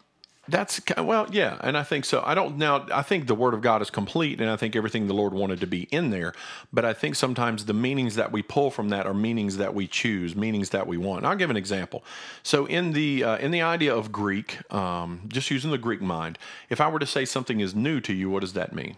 that's 0.47 0.81
well, 0.97 1.27
yeah, 1.31 1.57
and 1.61 1.77
I 1.77 1.83
think 1.83 2.03
so. 2.03 2.21
I 2.25 2.35
don't 2.35 2.57
now. 2.57 2.85
I 2.93 3.01
think 3.01 3.27
the 3.27 3.35
Word 3.35 3.53
of 3.53 3.61
God 3.61 3.81
is 3.81 3.89
complete, 3.89 4.41
and 4.41 4.49
I 4.49 4.57
think 4.57 4.75
everything 4.75 5.07
the 5.07 5.13
Lord 5.13 5.33
wanted 5.33 5.61
to 5.61 5.67
be 5.67 5.83
in 5.83 6.09
there. 6.09 6.33
But 6.73 6.83
I 6.83 6.91
think 6.93 7.15
sometimes 7.15 7.63
the 7.63 7.73
meanings 7.73 8.15
that 8.15 8.33
we 8.33 8.41
pull 8.41 8.69
from 8.69 8.89
that 8.89 9.07
are 9.07 9.13
meanings 9.13 9.55
that 9.55 9.73
we 9.73 9.87
choose, 9.87 10.35
meanings 10.35 10.71
that 10.71 10.85
we 10.85 10.97
want. 10.97 11.25
I'll 11.25 11.37
give 11.37 11.49
an 11.49 11.55
example. 11.55 12.03
So 12.43 12.65
in 12.65 12.91
the 12.91 13.23
uh, 13.23 13.37
in 13.37 13.51
the 13.51 13.61
idea 13.61 13.95
of 13.95 14.11
Greek, 14.11 14.59
um, 14.73 15.21
just 15.29 15.49
using 15.49 15.71
the 15.71 15.77
Greek 15.77 16.01
mind, 16.01 16.37
if 16.69 16.81
I 16.81 16.89
were 16.89 16.99
to 16.99 17.07
say 17.07 17.23
something 17.23 17.61
is 17.61 17.73
new 17.73 18.01
to 18.01 18.11
you, 18.13 18.29
what 18.29 18.41
does 18.41 18.53
that 18.53 18.75
mean? 18.75 18.97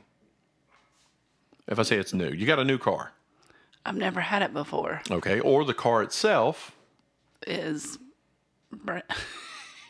If 1.68 1.78
I 1.78 1.84
say 1.84 1.98
it's 1.98 2.14
new, 2.14 2.30
you 2.30 2.48
got 2.48 2.60
a 2.60 2.66
new 2.66 2.80
car, 2.80 3.12
I've 3.86 3.96
never 3.96 4.22
had 4.22 4.42
it 4.42 4.52
before. 4.52 5.02
okay, 5.12 5.40
or 5.40 5.64
the 5.64 5.76
car 5.76 6.02
itself. 6.02 6.72
Is 7.46 8.00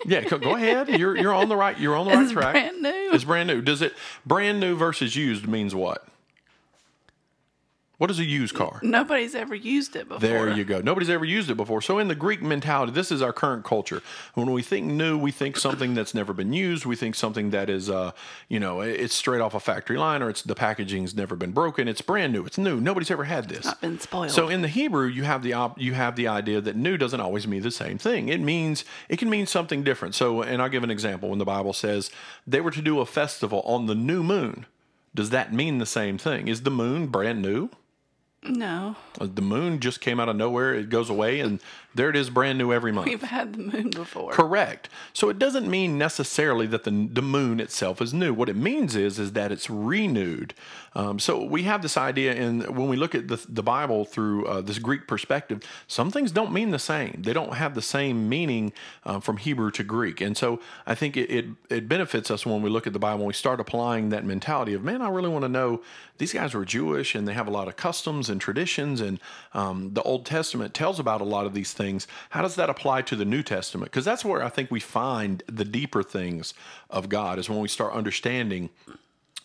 Yeah, 0.05 0.23
go 0.23 0.55
ahead. 0.55 0.89
You're 0.89 1.17
you're 1.17 1.33
on 1.33 1.49
the 1.49 1.55
right. 1.55 1.77
You're 1.79 1.95
on 1.95 2.05
the 2.05 2.13
right 2.13 2.23
is 2.23 2.31
track. 2.31 2.53
brand 2.53 2.81
new. 2.81 3.09
It's 3.13 3.23
brand 3.23 3.47
new. 3.47 3.61
Does 3.61 3.81
it 3.81 3.93
brand 4.25 4.59
new 4.59 4.75
versus 4.75 5.15
used 5.15 5.47
means 5.47 5.73
what? 5.73 6.07
What 7.97 8.11
is 8.11 8.19
a 8.19 8.25
used 8.25 8.53
car? 8.55 8.79
Nobody's 8.83 9.35
ever 9.35 9.55
used 9.55 9.95
it 9.95 10.09
before. 10.09 10.19
There 10.19 10.49
you 10.49 10.65
go. 10.65 10.81
Nobody's 10.81 11.09
ever 11.09 11.23
used 11.23 11.49
it 11.49 11.55
before. 11.55 11.81
So 11.81 11.97
in 11.97 12.09
the 12.09 12.15
Greek 12.15 12.41
mentality, 12.41 12.91
this 12.91 13.09
is 13.11 13.21
our 13.21 13.31
current 13.31 13.63
culture. 13.63 14.01
When 14.33 14.51
we 14.51 14.61
think 14.61 14.85
new, 14.85 15.17
we 15.17 15.31
think 15.31 15.55
something 15.55 15.93
that's 15.93 16.13
never 16.13 16.33
been 16.33 16.51
used. 16.51 16.85
We 16.85 16.97
think 16.97 17.15
something 17.15 17.51
that 17.51 17.69
is, 17.69 17.89
uh, 17.89 18.11
you 18.49 18.59
know, 18.59 18.81
it's 18.81 19.15
straight 19.15 19.39
off 19.39 19.53
a 19.53 19.59
factory 19.61 19.97
line, 19.97 20.21
or 20.21 20.29
it's 20.29 20.41
the 20.41 20.55
packaging's 20.55 21.15
never 21.15 21.35
been 21.37 21.51
broken. 21.51 21.87
It's 21.87 22.01
brand 22.01 22.33
new. 22.33 22.45
It's 22.45 22.57
new. 22.57 22.81
Nobody's 22.81 23.11
ever 23.11 23.23
had 23.23 23.47
this. 23.47 23.65
Not 23.65 23.79
been 23.79 23.99
spoiled. 23.99 24.31
So 24.31 24.49
in 24.49 24.61
the 24.61 24.67
Hebrew, 24.67 25.07
you 25.07 25.23
have 25.23 25.41
the 25.41 25.53
op- 25.53 25.79
you 25.79 25.93
have 25.93 26.17
the 26.17 26.27
idea 26.27 26.59
that 26.61 26.75
new 26.75 26.97
doesn't 26.97 27.21
always 27.21 27.47
mean 27.47 27.61
the 27.61 27.71
same 27.71 27.97
thing. 27.97 28.27
It 28.27 28.41
means 28.41 28.83
it 29.07 29.19
can 29.19 29.29
mean 29.29 29.47
something 29.47 29.83
different. 29.83 30.15
So, 30.15 30.41
and 30.41 30.61
I'll 30.61 30.69
give 30.69 30.83
an 30.83 30.91
example. 30.91 31.29
When 31.29 31.39
the 31.39 31.45
Bible 31.45 31.73
says 31.73 32.11
they 32.45 32.59
were 32.59 32.71
to 32.71 32.81
do 32.81 32.99
a 32.99 33.05
festival 33.05 33.61
on 33.61 33.85
the 33.85 33.95
new 33.95 34.21
moon, 34.21 34.65
does 35.13 35.29
that 35.29 35.53
mean 35.53 35.77
the 35.77 35.85
same 35.85 36.17
thing? 36.17 36.49
Is 36.49 36.63
the 36.63 36.71
moon 36.71 37.07
brand 37.07 37.41
new? 37.41 37.69
No, 38.47 38.95
The 39.19 39.41
moon 39.41 39.79
just 39.79 40.01
came 40.01 40.19
out 40.19 40.29
of 40.29 40.35
nowhere. 40.35 40.73
It 40.73 40.89
goes 40.89 41.09
away, 41.09 41.39
and 41.39 41.59
there 41.95 42.09
it 42.09 42.15
is, 42.15 42.29
brand 42.29 42.57
new 42.57 42.71
every 42.73 42.91
month. 42.91 43.07
we've 43.07 43.21
had 43.21 43.53
the 43.53 43.59
moon 43.59 43.89
before. 43.89 44.31
Correct. 44.31 44.89
So 45.13 45.29
it 45.29 45.39
doesn't 45.39 45.67
mean 45.67 45.97
necessarily 45.97 46.67
that 46.67 46.83
the 46.83 47.09
the 47.11 47.21
moon 47.21 47.59
itself 47.59 48.01
is 48.01 48.13
new. 48.13 48.33
What 48.33 48.49
it 48.49 48.55
means 48.55 48.95
is 48.95 49.17
is 49.17 49.31
that 49.31 49.51
it's 49.51 49.69
renewed. 49.69 50.53
Um, 50.93 51.19
so 51.19 51.43
we 51.43 51.63
have 51.63 51.81
this 51.81 51.97
idea, 51.97 52.33
and 52.33 52.65
when 52.77 52.87
we 52.87 52.95
look 52.95 53.15
at 53.15 53.27
the, 53.27 53.43
the 53.49 53.63
Bible 53.63 54.05
through 54.05 54.45
uh, 54.45 54.61
this 54.61 54.79
Greek 54.79 55.07
perspective, 55.07 55.61
some 55.87 56.09
things 56.09 56.31
don't 56.31 56.53
mean 56.53 56.71
the 56.71 56.79
same. 56.79 57.21
They 57.21 57.33
don't 57.33 57.55
have 57.55 57.75
the 57.75 57.81
same 57.81 58.29
meaning 58.29 58.71
uh, 59.05 59.19
from 59.19 59.37
Hebrew 59.37 59.71
to 59.71 59.83
Greek, 59.83 60.21
and 60.21 60.37
so 60.37 60.61
I 60.85 60.95
think 60.95 61.17
it, 61.17 61.29
it 61.29 61.45
it 61.69 61.89
benefits 61.89 62.31
us 62.31 62.45
when 62.45 62.61
we 62.61 62.69
look 62.69 62.87
at 62.87 62.93
the 62.93 62.99
Bible 62.99 63.21
and 63.21 63.27
we 63.27 63.33
start 63.33 63.59
applying 63.59 64.09
that 64.09 64.23
mentality 64.25 64.73
of 64.73 64.83
man. 64.83 65.01
I 65.01 65.09
really 65.09 65.29
want 65.29 65.43
to 65.43 65.49
know 65.49 65.81
these 66.17 66.31
guys 66.33 66.53
were 66.53 66.63
Jewish 66.65 67.13
and 67.13 67.27
they 67.27 67.33
have 67.33 67.47
a 67.47 67.51
lot 67.51 67.67
of 67.67 67.75
customs 67.75 68.29
and 68.29 68.39
traditions, 68.39 69.01
and 69.01 69.19
um, 69.53 69.93
the 69.93 70.01
Old 70.03 70.25
Testament 70.25 70.73
tells 70.73 70.99
about 70.99 71.21
a 71.21 71.25
lot 71.25 71.45
of 71.45 71.53
these 71.53 71.73
things. 71.73 71.84
How 72.31 72.41
does 72.41 72.55
that 72.55 72.69
apply 72.69 73.03
to 73.03 73.15
the 73.15 73.25
New 73.25 73.43
Testament? 73.43 73.91
Because 73.91 74.05
that's 74.05 74.25
where 74.25 74.43
I 74.43 74.49
think 74.49 74.71
we 74.71 74.79
find 74.79 75.43
the 75.47 75.65
deeper 75.65 76.03
things 76.03 76.53
of 76.89 77.09
God 77.09 77.39
is 77.39 77.49
when 77.49 77.59
we 77.59 77.67
start 77.67 77.93
understanding 77.93 78.69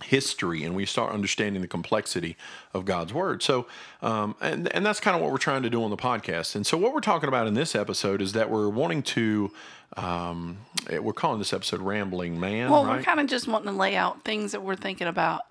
history 0.05 0.65
and 0.65 0.75
we 0.75 0.87
start 0.87 1.13
understanding 1.13 1.63
the 1.63 1.69
complexity 1.69 2.37
of 2.73 2.85
God's 2.85 3.13
word. 3.13 3.43
So, 3.43 3.67
um, 4.03 4.35
and 4.41 4.73
and 4.75 4.85
that's 4.85 5.01
kind 5.01 5.17
of 5.17 5.23
what 5.23 5.31
we're 5.31 5.39
trying 5.39 5.63
to 5.63 5.71
do 5.71 5.83
on 5.85 5.91
the 5.91 5.97
podcast. 5.97 6.55
And 6.55 6.67
so, 6.67 6.77
what 6.77 6.95
we're 6.95 7.01
talking 7.01 7.29
about 7.29 7.47
in 7.47 7.55
this 7.55 7.75
episode 7.75 8.23
is 8.23 8.33
that 8.33 8.51
we're 8.51 8.69
wanting 8.69 9.03
to, 9.03 9.53
um, 9.97 10.59
we're 10.91 11.13
calling 11.13 11.39
this 11.39 11.53
episode 11.53 11.81
"Rambling 11.81 12.39
Man." 12.39 12.71
well, 12.71 12.85
right? 12.85 12.99
we're 12.99 13.03
kind 13.03 13.21
of 13.21 13.27
just 13.27 13.47
wanting 13.49 13.73
to 13.73 13.79
lay 13.79 13.97
out 13.97 14.25
things 14.25 14.53
that 14.53 14.63
we're 14.63 14.77
thinking 14.77 15.07
about 15.07 15.43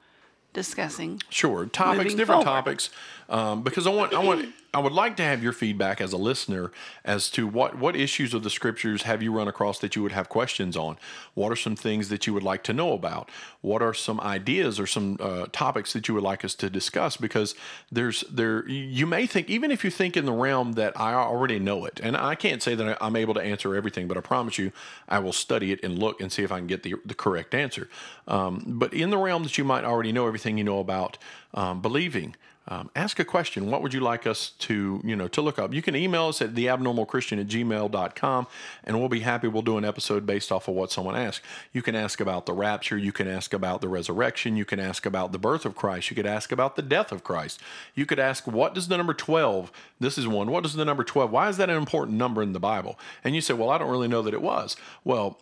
discussing. 0.53 1.21
Sure, 1.29 1.65
topics, 1.65 2.13
different 2.13 2.43
forward. 2.43 2.63
topics, 2.63 2.89
um, 3.29 3.63
because 3.63 3.87
I 3.87 3.91
want 3.91 4.13
I 4.13 4.23
want 4.23 4.49
I 4.73 4.79
would 4.79 4.93
like 4.93 5.17
to 5.17 5.23
have 5.23 5.41
your 5.41 5.53
feedback 5.53 5.99
as 5.99 6.13
a 6.13 6.17
listener 6.17 6.71
as 7.03 7.29
to 7.31 7.47
what 7.47 7.77
what 7.77 7.95
issues 7.95 8.33
of 8.33 8.43
the 8.43 8.49
scriptures 8.49 9.03
have 9.03 9.23
you 9.23 9.31
run 9.31 9.47
across 9.47 9.79
that 9.79 9.95
you 9.95 10.03
would 10.03 10.11
have 10.11 10.29
questions 10.29 10.77
on. 10.77 10.97
What 11.33 11.51
are 11.51 11.55
some 11.55 11.75
things 11.75 12.09
that 12.09 12.27
you 12.27 12.33
would 12.33 12.43
like 12.43 12.63
to 12.65 12.73
know 12.73 12.93
about? 12.93 13.29
What 13.61 13.81
are 13.81 13.93
some 13.93 14.19
ideas 14.19 14.79
or 14.79 14.85
some 14.85 15.17
uh, 15.19 15.47
topics 15.51 15.93
that 15.93 16.07
you 16.07 16.13
would 16.13 16.23
like 16.23 16.45
us 16.45 16.53
to 16.55 16.69
discuss? 16.69 17.17
Because 17.17 17.55
there's 17.91 18.21
there 18.29 18.67
you 18.67 19.07
may 19.07 19.25
think 19.25 19.49
even 19.49 19.71
if 19.71 19.83
you 19.83 19.89
think 19.89 20.15
in 20.15 20.25
the 20.25 20.31
realm 20.31 20.73
that 20.73 20.99
I 20.99 21.13
already 21.13 21.57
know 21.57 21.85
it, 21.85 21.99
and 22.03 22.15
I 22.15 22.35
can't 22.35 22.61
say 22.61 22.75
that 22.75 22.97
I'm 23.01 23.15
able 23.15 23.33
to 23.33 23.41
answer 23.41 23.75
everything, 23.75 24.07
but 24.07 24.17
I 24.17 24.21
promise 24.21 24.57
you 24.57 24.71
I 25.07 25.19
will 25.19 25.33
study 25.33 25.71
it 25.71 25.79
and 25.83 25.97
look 25.97 26.21
and 26.21 26.31
see 26.31 26.43
if 26.43 26.51
I 26.51 26.57
can 26.57 26.67
get 26.67 26.83
the 26.83 26.95
the 27.05 27.15
correct 27.15 27.55
answer. 27.55 27.89
Um, 28.27 28.63
but 28.67 28.93
in 28.93 29.09
the 29.09 29.17
realm 29.17 29.43
that 29.43 29.57
you 29.57 29.63
might 29.63 29.83
already 29.83 30.11
know 30.11 30.27
everything 30.27 30.57
you 30.57 30.63
know 30.63 30.79
about 30.79 31.17
um, 31.55 31.81
believing 31.81 32.35
um, 32.69 32.91
ask 32.95 33.19
a 33.19 33.25
question. 33.25 33.71
What 33.71 33.81
would 33.81 33.95
you 33.95 33.99
like 33.99 34.27
us 34.27 34.51
to, 34.59 35.01
you 35.03 35.15
know, 35.15 35.27
to 35.29 35.41
look 35.41 35.57
up? 35.57 35.73
You 35.73 35.81
can 35.81 35.95
email 35.95 36.27
us 36.27 36.39
at 36.39 36.53
theabnormalchristian 36.53 37.41
at 37.41 37.47
gmail.com 37.47 38.47
and 38.83 38.99
we'll 38.99 39.09
be 39.09 39.21
happy. 39.21 39.47
We'll 39.47 39.63
do 39.63 39.79
an 39.79 39.85
episode 39.85 40.27
based 40.27 40.51
off 40.51 40.67
of 40.67 40.75
what 40.75 40.91
someone 40.91 41.15
asks. 41.15 41.43
You 41.73 41.81
can 41.81 41.95
ask 41.95 42.21
about 42.21 42.45
the 42.45 42.53
rapture. 42.53 42.95
You 42.95 43.11
can 43.11 43.27
ask 43.27 43.55
about 43.55 43.81
the 43.81 43.87
resurrection. 43.87 44.55
You 44.55 44.65
can 44.65 44.79
ask 44.79 45.07
about 45.07 45.31
the 45.31 45.39
birth 45.39 45.65
of 45.65 45.75
Christ. 45.75 46.11
You 46.11 46.15
could 46.15 46.27
ask 46.27 46.51
about 46.51 46.75
the 46.75 46.83
death 46.83 47.11
of 47.11 47.23
Christ. 47.23 47.59
You 47.95 48.05
could 48.05 48.19
ask, 48.19 48.45
what 48.45 48.75
does 48.75 48.87
the 48.87 48.97
number 48.97 49.15
12, 49.15 49.71
this 49.99 50.19
is 50.19 50.27
one, 50.27 50.51
what 50.51 50.61
does 50.61 50.75
the 50.75 50.85
number 50.85 51.03
12, 51.03 51.31
why 51.31 51.49
is 51.49 51.57
that 51.57 51.71
an 51.71 51.77
important 51.77 52.19
number 52.19 52.43
in 52.43 52.53
the 52.53 52.59
Bible? 52.59 52.99
And 53.23 53.33
you 53.33 53.41
say, 53.41 53.55
well, 53.55 53.71
I 53.71 53.79
don't 53.79 53.89
really 53.89 54.07
know 54.07 54.21
that 54.21 54.33
it 54.35 54.43
was. 54.43 54.77
Well, 55.03 55.39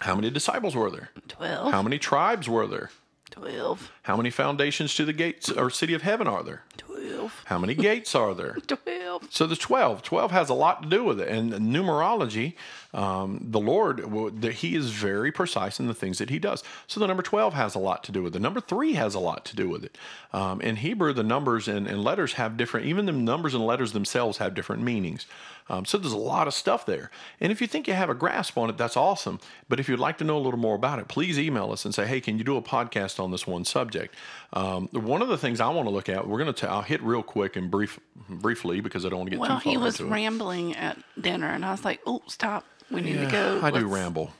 how 0.00 0.14
many 0.14 0.30
disciples 0.30 0.74
were 0.74 0.90
there? 0.90 1.10
12. 1.28 1.72
How 1.72 1.82
many 1.82 1.98
tribes 1.98 2.48
were 2.48 2.66
there? 2.66 2.90
12. 3.34 3.90
How 4.04 4.16
many 4.16 4.30
foundations 4.30 4.94
to 4.94 5.04
the 5.04 5.12
gates 5.12 5.50
or 5.50 5.68
city 5.68 5.92
of 5.92 6.02
heaven 6.02 6.28
are 6.28 6.44
there? 6.44 6.62
12. 6.76 7.42
How 7.46 7.58
many 7.58 7.74
gates 7.74 8.14
are 8.14 8.32
there? 8.32 8.54
12. 8.66 9.28
So 9.30 9.46
there's 9.46 9.58
12. 9.58 10.02
12 10.02 10.30
has 10.30 10.48
a 10.48 10.54
lot 10.54 10.84
to 10.84 10.88
do 10.88 11.02
with 11.02 11.20
it. 11.20 11.28
And 11.28 11.52
numerology, 11.52 12.54
um, 12.94 13.38
the 13.42 13.60
Lord, 13.60 14.00
He 14.44 14.76
is 14.76 14.90
very 14.90 15.32
precise 15.32 15.80
in 15.80 15.86
the 15.86 15.94
things 15.94 16.18
that 16.18 16.30
He 16.30 16.38
does. 16.38 16.62
So 16.86 17.00
the 17.00 17.06
number 17.06 17.22
12 17.22 17.54
has 17.54 17.74
a 17.74 17.78
lot 17.78 18.04
to 18.04 18.12
do 18.12 18.22
with 18.22 18.34
it. 18.36 18.40
Number 18.40 18.60
three 18.60 18.94
has 18.94 19.14
a 19.14 19.20
lot 19.20 19.44
to 19.46 19.56
do 19.56 19.68
with 19.68 19.84
it. 19.84 19.98
Um, 20.32 20.60
in 20.60 20.76
Hebrew, 20.76 21.12
the 21.12 21.22
numbers 21.22 21.68
and, 21.68 21.86
and 21.86 22.02
letters 22.02 22.34
have 22.34 22.56
different, 22.56 22.86
even 22.86 23.06
the 23.06 23.12
numbers 23.12 23.54
and 23.54 23.66
letters 23.66 23.92
themselves 23.92 24.38
have 24.38 24.54
different 24.54 24.82
meanings. 24.82 25.26
Um, 25.68 25.84
so 25.84 25.96
there's 25.96 26.12
a 26.12 26.18
lot 26.18 26.46
of 26.46 26.54
stuff 26.54 26.84
there. 26.84 27.10
And 27.40 27.50
if 27.50 27.60
you 27.60 27.66
think 27.66 27.88
you 27.88 27.94
have 27.94 28.10
a 28.10 28.14
grasp 28.14 28.58
on 28.58 28.68
it, 28.68 28.76
that's 28.76 28.96
awesome. 28.96 29.40
But 29.68 29.80
if 29.80 29.88
you'd 29.88 29.98
like 29.98 30.18
to 30.18 30.24
know 30.24 30.36
a 30.36 30.40
little 30.40 30.58
more 30.58 30.74
about 30.74 30.98
it, 30.98 31.08
please 31.08 31.38
email 31.38 31.72
us 31.72 31.84
and 31.84 31.94
say, 31.94 32.06
hey, 32.06 32.20
can 32.20 32.38
you 32.38 32.44
do 32.44 32.56
a 32.56 32.62
podcast 32.62 33.18
on 33.18 33.30
this 33.30 33.46
one 33.46 33.64
subject? 33.64 34.14
Um, 34.52 34.88
one 34.92 35.22
of 35.22 35.28
the 35.28 35.38
things 35.38 35.60
I 35.60 35.68
want 35.68 35.88
to 35.88 35.94
look 35.94 36.08
at, 36.08 36.28
we're 36.28 36.38
going 36.38 36.52
to, 36.52 36.70
I'll 36.70 36.82
hit 36.82 37.02
real 37.02 37.22
quick 37.22 37.56
and 37.56 37.70
brief, 37.70 37.98
briefly 38.28 38.80
because 38.80 39.06
I 39.06 39.08
don't 39.08 39.20
want 39.20 39.30
to 39.30 39.36
get 39.36 39.40
Well, 39.40 39.58
too 39.58 39.64
far 39.64 39.72
he 39.72 39.78
was 39.78 40.00
rambling 40.00 40.76
at 40.76 40.98
dinner, 41.18 41.48
and 41.48 41.64
I 41.64 41.70
was 41.70 41.84
like, 41.84 42.00
oh, 42.06 42.22
stop. 42.26 42.64
We 42.90 43.00
need 43.00 43.18
to 43.18 43.26
go. 43.26 43.60
I 43.62 43.70
do 43.70 43.76
Let's- 43.76 43.86
ramble. 43.86 44.32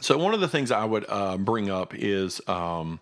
So 0.00 0.18
one 0.18 0.34
of 0.34 0.40
the 0.40 0.48
things 0.48 0.70
I 0.70 0.84
would 0.84 1.06
uh, 1.08 1.38
bring 1.38 1.70
up 1.70 1.94
is 1.94 2.40
um, 2.48 3.00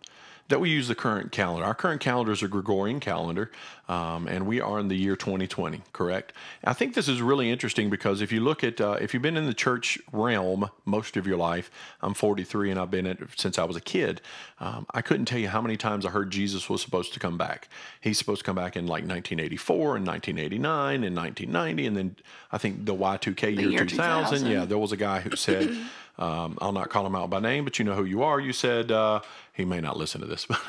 that 0.49 0.61
we 0.61 0.71
use 0.71 0.87
the 0.89 0.95
current 0.95 1.33
calendar. 1.33 1.65
Our 1.67 1.75
current 1.75 2.01
calendar 2.01 2.31
is 2.33 2.43
a 2.43 2.49
Gregorian 2.49 3.01
calendar, 3.01 3.51
um, 3.89 4.27
and 4.29 4.47
we 4.47 4.61
are 4.61 4.79
in 4.79 4.89
the 4.89 4.97
year 4.97 5.17
2020. 5.17 5.83
Correct. 5.93 6.33
I 6.65 6.73
think 6.73 6.95
this 6.95 7.09
is 7.09 7.21
really 7.21 7.51
interesting 7.51 7.91
because 7.91 8.21
if 8.21 8.33
you 8.33 8.41
look 8.41 8.65
at 8.65 8.81
uh, 8.81 8.97
if 9.01 9.13
you've 9.13 9.23
been 9.23 9.37
in 9.37 9.47
the 9.47 9.55
church 9.55 9.99
realm 10.13 10.71
most 10.85 11.17
of 11.17 11.27
your 11.27 11.37
life, 11.37 11.71
I'm 12.01 12.15
43 12.15 12.71
and 12.71 12.81
I've 12.81 12.91
been 12.91 13.07
in 13.07 13.19
it 13.19 13.29
since 13.37 13.59
I 13.59 13.65
was 13.65 13.77
a 13.77 13.81
kid. 13.81 14.21
Um, 14.61 14.87
I 14.95 15.03
couldn't 15.03 15.27
tell 15.27 15.39
you 15.39 15.49
how 15.49 15.61
many 15.61 15.77
times 15.77 16.07
I 16.07 16.11
heard 16.11 16.31
Jesus 16.31 16.71
was 16.71 16.81
supposed 16.81 17.13
to 17.15 17.21
come 17.21 17.37
back. 17.37 17.69
He's 18.01 18.19
supposed 18.19 18.41
to 18.41 18.45
come 18.45 18.57
back 18.57 18.77
in 18.77 18.87
like 18.87 19.05
1984 19.05 19.97
and 19.97 20.07
1989 20.07 21.05
and 21.05 21.17
1990, 21.17 21.87
and 21.87 21.97
then 21.97 22.17
I 22.53 22.59
think 22.59 22.87
the 22.87 22.95
Y2K 22.95 23.57
year, 23.57 23.71
year 23.71 23.85
2000. 23.85 24.39
2000. 24.39 24.51
Yeah, 24.51 24.65
there 24.65 24.79
was 24.79 24.93
a 24.93 24.97
guy 24.97 25.21
who 25.21 25.37
said, 25.37 25.77
um, 26.19 26.57
I'll 26.61 26.73
not 26.73 26.91
call 26.91 27.05
him 27.07 27.17
out 27.17 27.31
by 27.31 27.41
name, 27.41 27.65
but 27.65 27.79
you 27.79 27.85
know 27.85 27.95
who 27.95 28.05
you 28.05 28.23
are. 28.23 28.39
You 28.39 28.53
said, 28.53 28.93
uh, 28.93 29.21
he 29.53 29.65
may 29.65 29.81
not 29.81 29.97
listen 29.97 30.21
to 30.21 30.27
this, 30.27 30.47
but 30.49 30.61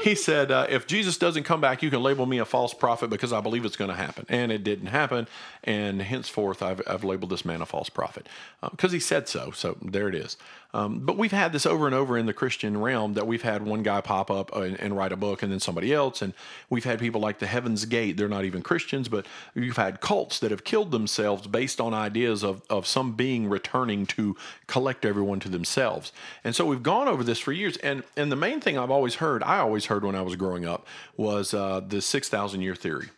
he 0.00 0.14
said, 0.14 0.50
uh, 0.50 0.66
if 0.68 0.86
Jesus 0.86 1.18
doesn't 1.18 1.44
come 1.44 1.60
back, 1.60 1.82
you 1.82 1.90
can 1.90 2.02
label 2.02 2.26
me 2.26 2.38
a 2.38 2.44
false 2.58 2.74
prophet 2.74 3.08
because 3.08 3.32
I 3.32 3.40
believe 3.40 3.64
it's 3.64 3.76
going 3.76 3.90
to 3.90 3.96
happen. 3.96 4.26
And 4.28 4.50
it 4.50 4.64
didn't 4.64 4.88
happen. 4.88 5.28
And 5.62 6.02
henceforth, 6.02 6.60
I've, 6.60 6.82
I've 6.88 7.04
labeled 7.04 7.30
this 7.30 7.44
man 7.44 7.62
a 7.62 7.66
false 7.66 7.88
prophet 7.88 8.28
because 8.72 8.90
he 8.90 8.98
said 8.98 9.28
so. 9.28 9.52
So 9.52 9.76
there 9.80 10.08
it 10.08 10.16
is. 10.16 10.36
Um, 10.74 10.98
but 10.98 11.16
we've 11.16 11.32
had 11.32 11.52
this 11.52 11.64
over 11.64 11.86
and 11.86 11.94
over 11.94 12.18
in 12.18 12.26
the 12.26 12.34
Christian 12.34 12.78
realm 12.78 13.14
that 13.14 13.26
we've 13.26 13.42
had 13.42 13.62
one 13.62 13.82
guy 13.82 14.02
pop 14.02 14.30
up 14.30 14.54
and, 14.54 14.78
and 14.78 14.94
write 14.94 15.12
a 15.12 15.16
book 15.16 15.42
and 15.42 15.50
then 15.50 15.60
somebody 15.60 15.94
else. 15.94 16.20
And 16.20 16.34
we've 16.68 16.84
had 16.84 16.98
people 16.98 17.22
like 17.22 17.38
the 17.38 17.46
Heaven's 17.46 17.86
Gate. 17.86 18.18
They're 18.18 18.28
not 18.28 18.44
even 18.44 18.60
Christians, 18.60 19.08
but 19.08 19.24
you've 19.54 19.78
had 19.78 20.00
cults 20.00 20.38
that 20.40 20.50
have 20.50 20.64
killed 20.64 20.90
themselves 20.90 21.46
based 21.46 21.80
on 21.80 21.94
ideas 21.94 22.44
of, 22.44 22.62
of 22.68 22.86
some 22.86 23.12
being 23.12 23.48
returning 23.48 24.04
to 24.06 24.36
collect 24.66 25.06
everyone 25.06 25.40
to 25.40 25.48
themselves. 25.48 26.12
And 26.44 26.54
so 26.54 26.66
we've 26.66 26.82
gone 26.82 27.08
over 27.08 27.24
this 27.24 27.38
for 27.38 27.52
years. 27.52 27.78
And, 27.78 28.02
and 28.14 28.30
the 28.30 28.36
main 28.36 28.60
thing 28.60 28.76
I've 28.76 28.90
always 28.90 29.16
heard, 29.16 29.42
I 29.42 29.58
always 29.58 29.86
heard 29.86 30.04
when 30.04 30.14
I 30.14 30.22
was 30.22 30.36
growing 30.36 30.66
up, 30.66 30.86
was 31.16 31.54
uh, 31.54 31.80
the 31.80 32.02
6,000 32.02 32.47
year 32.54 32.74
theory 32.74 33.08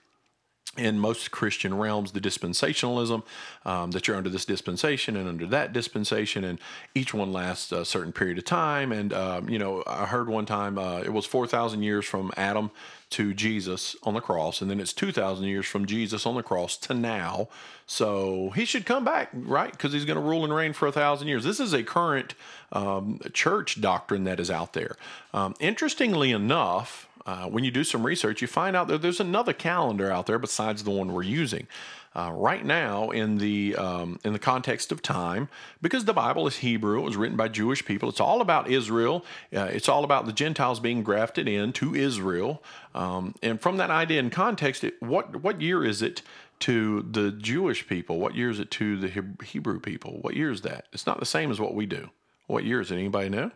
in 0.79 1.01
most 1.01 1.33
Christian 1.33 1.77
realms, 1.77 2.13
the 2.13 2.21
dispensationalism, 2.21 3.25
um, 3.65 3.91
that 3.91 4.07
you're 4.07 4.17
under 4.17 4.31
this 4.31 4.45
dispensation 4.45 5.17
and 5.17 5.29
under 5.29 5.45
that 5.47 5.73
dispensation, 5.73 6.45
and 6.45 6.61
each 6.95 7.13
one 7.13 7.33
lasts 7.33 7.73
a 7.73 7.85
certain 7.85 8.13
period 8.13 8.39
of 8.39 8.45
time. 8.45 8.93
And, 8.93 9.13
um, 9.13 9.49
you 9.49 9.59
know, 9.59 9.83
I 9.85 10.07
heard 10.07 10.29
one 10.29 10.47
time 10.47 10.79
uh, 10.79 11.01
it 11.01 11.13
was 11.13 11.27
4,000 11.27 11.83
years 11.83 12.05
from 12.05 12.31
Adam 12.37 12.71
to 13.11 13.35
Jesus 13.35 13.97
on 14.05 14.15
the 14.15 14.21
cross, 14.21 14.61
and 14.61 14.71
then 14.71 14.79
it's 14.79 14.93
2,000 14.93 15.45
years 15.45 15.67
from 15.67 15.87
Jesus 15.87 16.25
on 16.25 16.37
the 16.37 16.43
cross 16.43 16.77
to 16.79 16.95
now. 16.95 17.49
So 17.87 18.51
he 18.51 18.65
should 18.65 18.87
come 18.87 19.05
back, 19.05 19.31
right? 19.35 19.73
Because 19.73 19.93
he's 19.93 20.05
going 20.05 20.19
to 20.19 20.25
rule 20.25 20.45
and 20.45 20.55
reign 20.55 20.73
for 20.73 20.87
a 20.87 20.93
thousand 20.93 21.27
years. 21.27 21.43
This 21.43 21.59
is 21.59 21.73
a 21.73 21.83
current 21.83 22.37
um, 22.71 23.19
church 23.33 23.81
doctrine 23.81 24.23
that 24.25 24.39
is 24.39 24.53
out 24.53 24.75
there. 24.75 24.97
Um, 25.35 25.57
interestingly 25.59 26.31
enough, 26.31 27.09
uh, 27.27 27.45
when 27.45 27.65
you 27.65 27.71
do 27.71 27.85
some 27.85 28.05
research, 28.05 28.43
you 28.43 28.49
find 28.49 28.77
out 28.77 28.89
that 28.89 29.03
there's 29.03 29.21
another 29.21 29.53
calendar 29.53 30.11
out 30.11 30.27
there 30.27 30.39
besides 30.39 30.85
the 30.85 30.91
one 30.91 31.13
we're 31.13 31.23
using. 31.23 31.67
Uh, 32.13 32.33
right 32.35 32.65
now, 32.65 33.11
in 33.11 33.39
the 33.39 33.77
um, 33.77 34.19
in 34.25 34.33
the 34.33 34.39
context 34.39 34.91
of 34.91 35.01
time, 35.01 35.49
because 35.81 36.07
the 36.07 36.13
Bible 36.13 36.49
is 36.49 36.57
Hebrew, 36.57 36.99
it 36.99 37.05
was 37.05 37.17
written 37.17 37.37
by 37.37 37.47
Jewish 37.47 37.85
people. 37.85 38.09
It's 38.09 38.19
all 38.19 38.41
about 38.41 38.69
Israel. 38.69 39.25
Uh, 39.55 39.67
it's 39.67 39.89
all 39.89 40.03
about 40.03 40.27
the 40.27 40.33
Gentiles 40.33 40.81
being 40.81 41.05
grafted 41.05 41.47
in 41.47 41.73
to 41.75 41.95
Israel. 41.95 42.65
Um, 42.97 43.37
and 43.45 43.61
from 43.61 43.77
that 43.77 43.91
idea 43.91 44.19
and 44.19 44.33
context, 44.33 44.83
it, 44.83 45.01
what 45.01 45.37
what 45.41 45.61
year 45.61 45.85
is 45.85 46.03
it 46.03 46.23
to 46.61 47.07
the 47.09 47.31
Jewish 47.31 47.87
people? 47.87 48.19
What 48.19 48.35
year 48.35 48.51
is 48.51 48.59
it 48.59 48.73
to 48.73 48.97
the 48.97 49.25
Hebrew 49.45 49.79
people? 49.79 50.19
What 50.21 50.35
year 50.35 50.51
is 50.51 50.63
that? 50.63 50.87
It's 50.93 51.07
not 51.07 51.21
the 51.21 51.27
same 51.27 51.53
as 51.53 51.61
what 51.61 51.75
we 51.77 51.87
do. 51.87 52.11
What 52.49 52.65
year 52.65 52.81
is 52.81 52.91
it? 52.91 52.97
Anybody 52.97 53.29
know? 53.29 53.53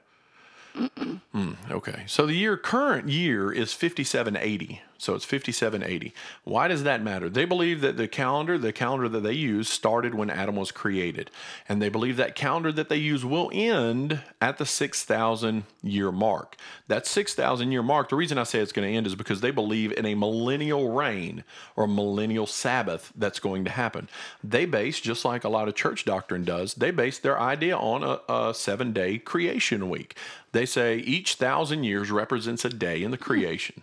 Mm, 0.75 1.57
okay. 1.71 2.04
So 2.07 2.26
the 2.26 2.35
year 2.35 2.57
current 2.57 3.09
year 3.09 3.52
is 3.52 3.73
5780. 3.73 4.83
So 4.99 5.15
it's 5.15 5.25
5780. 5.25 6.15
Why 6.45 6.69
does 6.69 6.85
that 6.85 7.03
matter? 7.03 7.29
They 7.29 7.45
believe 7.45 7.81
that 7.81 7.97
the 7.97 8.09
calendar, 8.09 8.57
the 8.57 8.73
calendar 8.73 9.09
that 9.09 9.23
they 9.23 9.33
use 9.33 9.69
started 9.69 10.15
when 10.15 10.31
Adam 10.31 10.57
was 10.57 10.71
created. 10.71 11.31
And 11.69 11.83
they 11.83 11.89
believe 11.89 12.17
that 12.17 12.35
calendar 12.35 12.71
that 12.73 12.89
they 12.89 12.97
use 12.97 13.25
will 13.25 13.51
end 13.53 14.21
at 14.41 14.59
the 14.59 14.67
6000 14.67 15.65
year 15.83 16.13
mark. 16.13 16.57
That 16.89 17.07
6000 17.07 17.73
year 17.73 17.83
mark, 17.83 18.09
the 18.09 18.17
reason 18.17 18.39
I 18.39 18.45
say 18.45 18.61
it's 18.61 18.73
going 18.73 18.89
to 18.89 18.95
end 18.95 19.07
is 19.07 19.15
because 19.15 19.41
they 19.41 19.51
believe 19.51 19.93
in 19.93 20.07
a 20.07 20.15
millennial 20.15 20.91
reign 20.91 21.45
or 21.77 21.87
millennial 21.87 22.47
Sabbath 22.47 23.13
that's 23.17 23.41
going 23.41 23.65
to 23.65 23.71
happen. 23.71 24.09
They 24.43 24.65
base, 24.65 25.01
just 25.01 25.25
like 25.25 25.45
a 25.45 25.49
lot 25.49 25.69
of 25.69 25.75
church 25.75 26.05
doctrine 26.05 26.45
does, 26.45 26.75
they 26.75 26.91
base 26.91 27.19
their 27.19 27.39
idea 27.39 27.77
on 27.77 28.03
a, 28.03 28.21
a 28.33 28.55
seven 28.55 28.93
day 28.93 29.19
creation 29.19 29.91
week. 29.91 30.17
They 30.53 30.67
say 30.67 30.99
each 30.99 31.35
thousand 31.35 31.85
years 31.85 32.11
represents 32.11 32.65
a 32.65 32.71
day 32.71 33.03
in 33.03 33.11
the 33.11 33.19
creation 33.19 33.83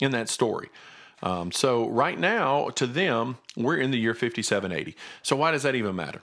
in 0.00 0.12
that 0.12 0.28
story. 0.28 0.70
Um, 1.22 1.52
so 1.52 1.88
right 1.88 2.18
now, 2.18 2.70
to 2.70 2.86
them, 2.86 3.38
we're 3.56 3.76
in 3.76 3.90
the 3.90 3.98
year 3.98 4.14
5780. 4.14 4.96
So 5.22 5.36
why 5.36 5.50
does 5.50 5.62
that 5.64 5.74
even 5.74 5.94
matter? 5.94 6.22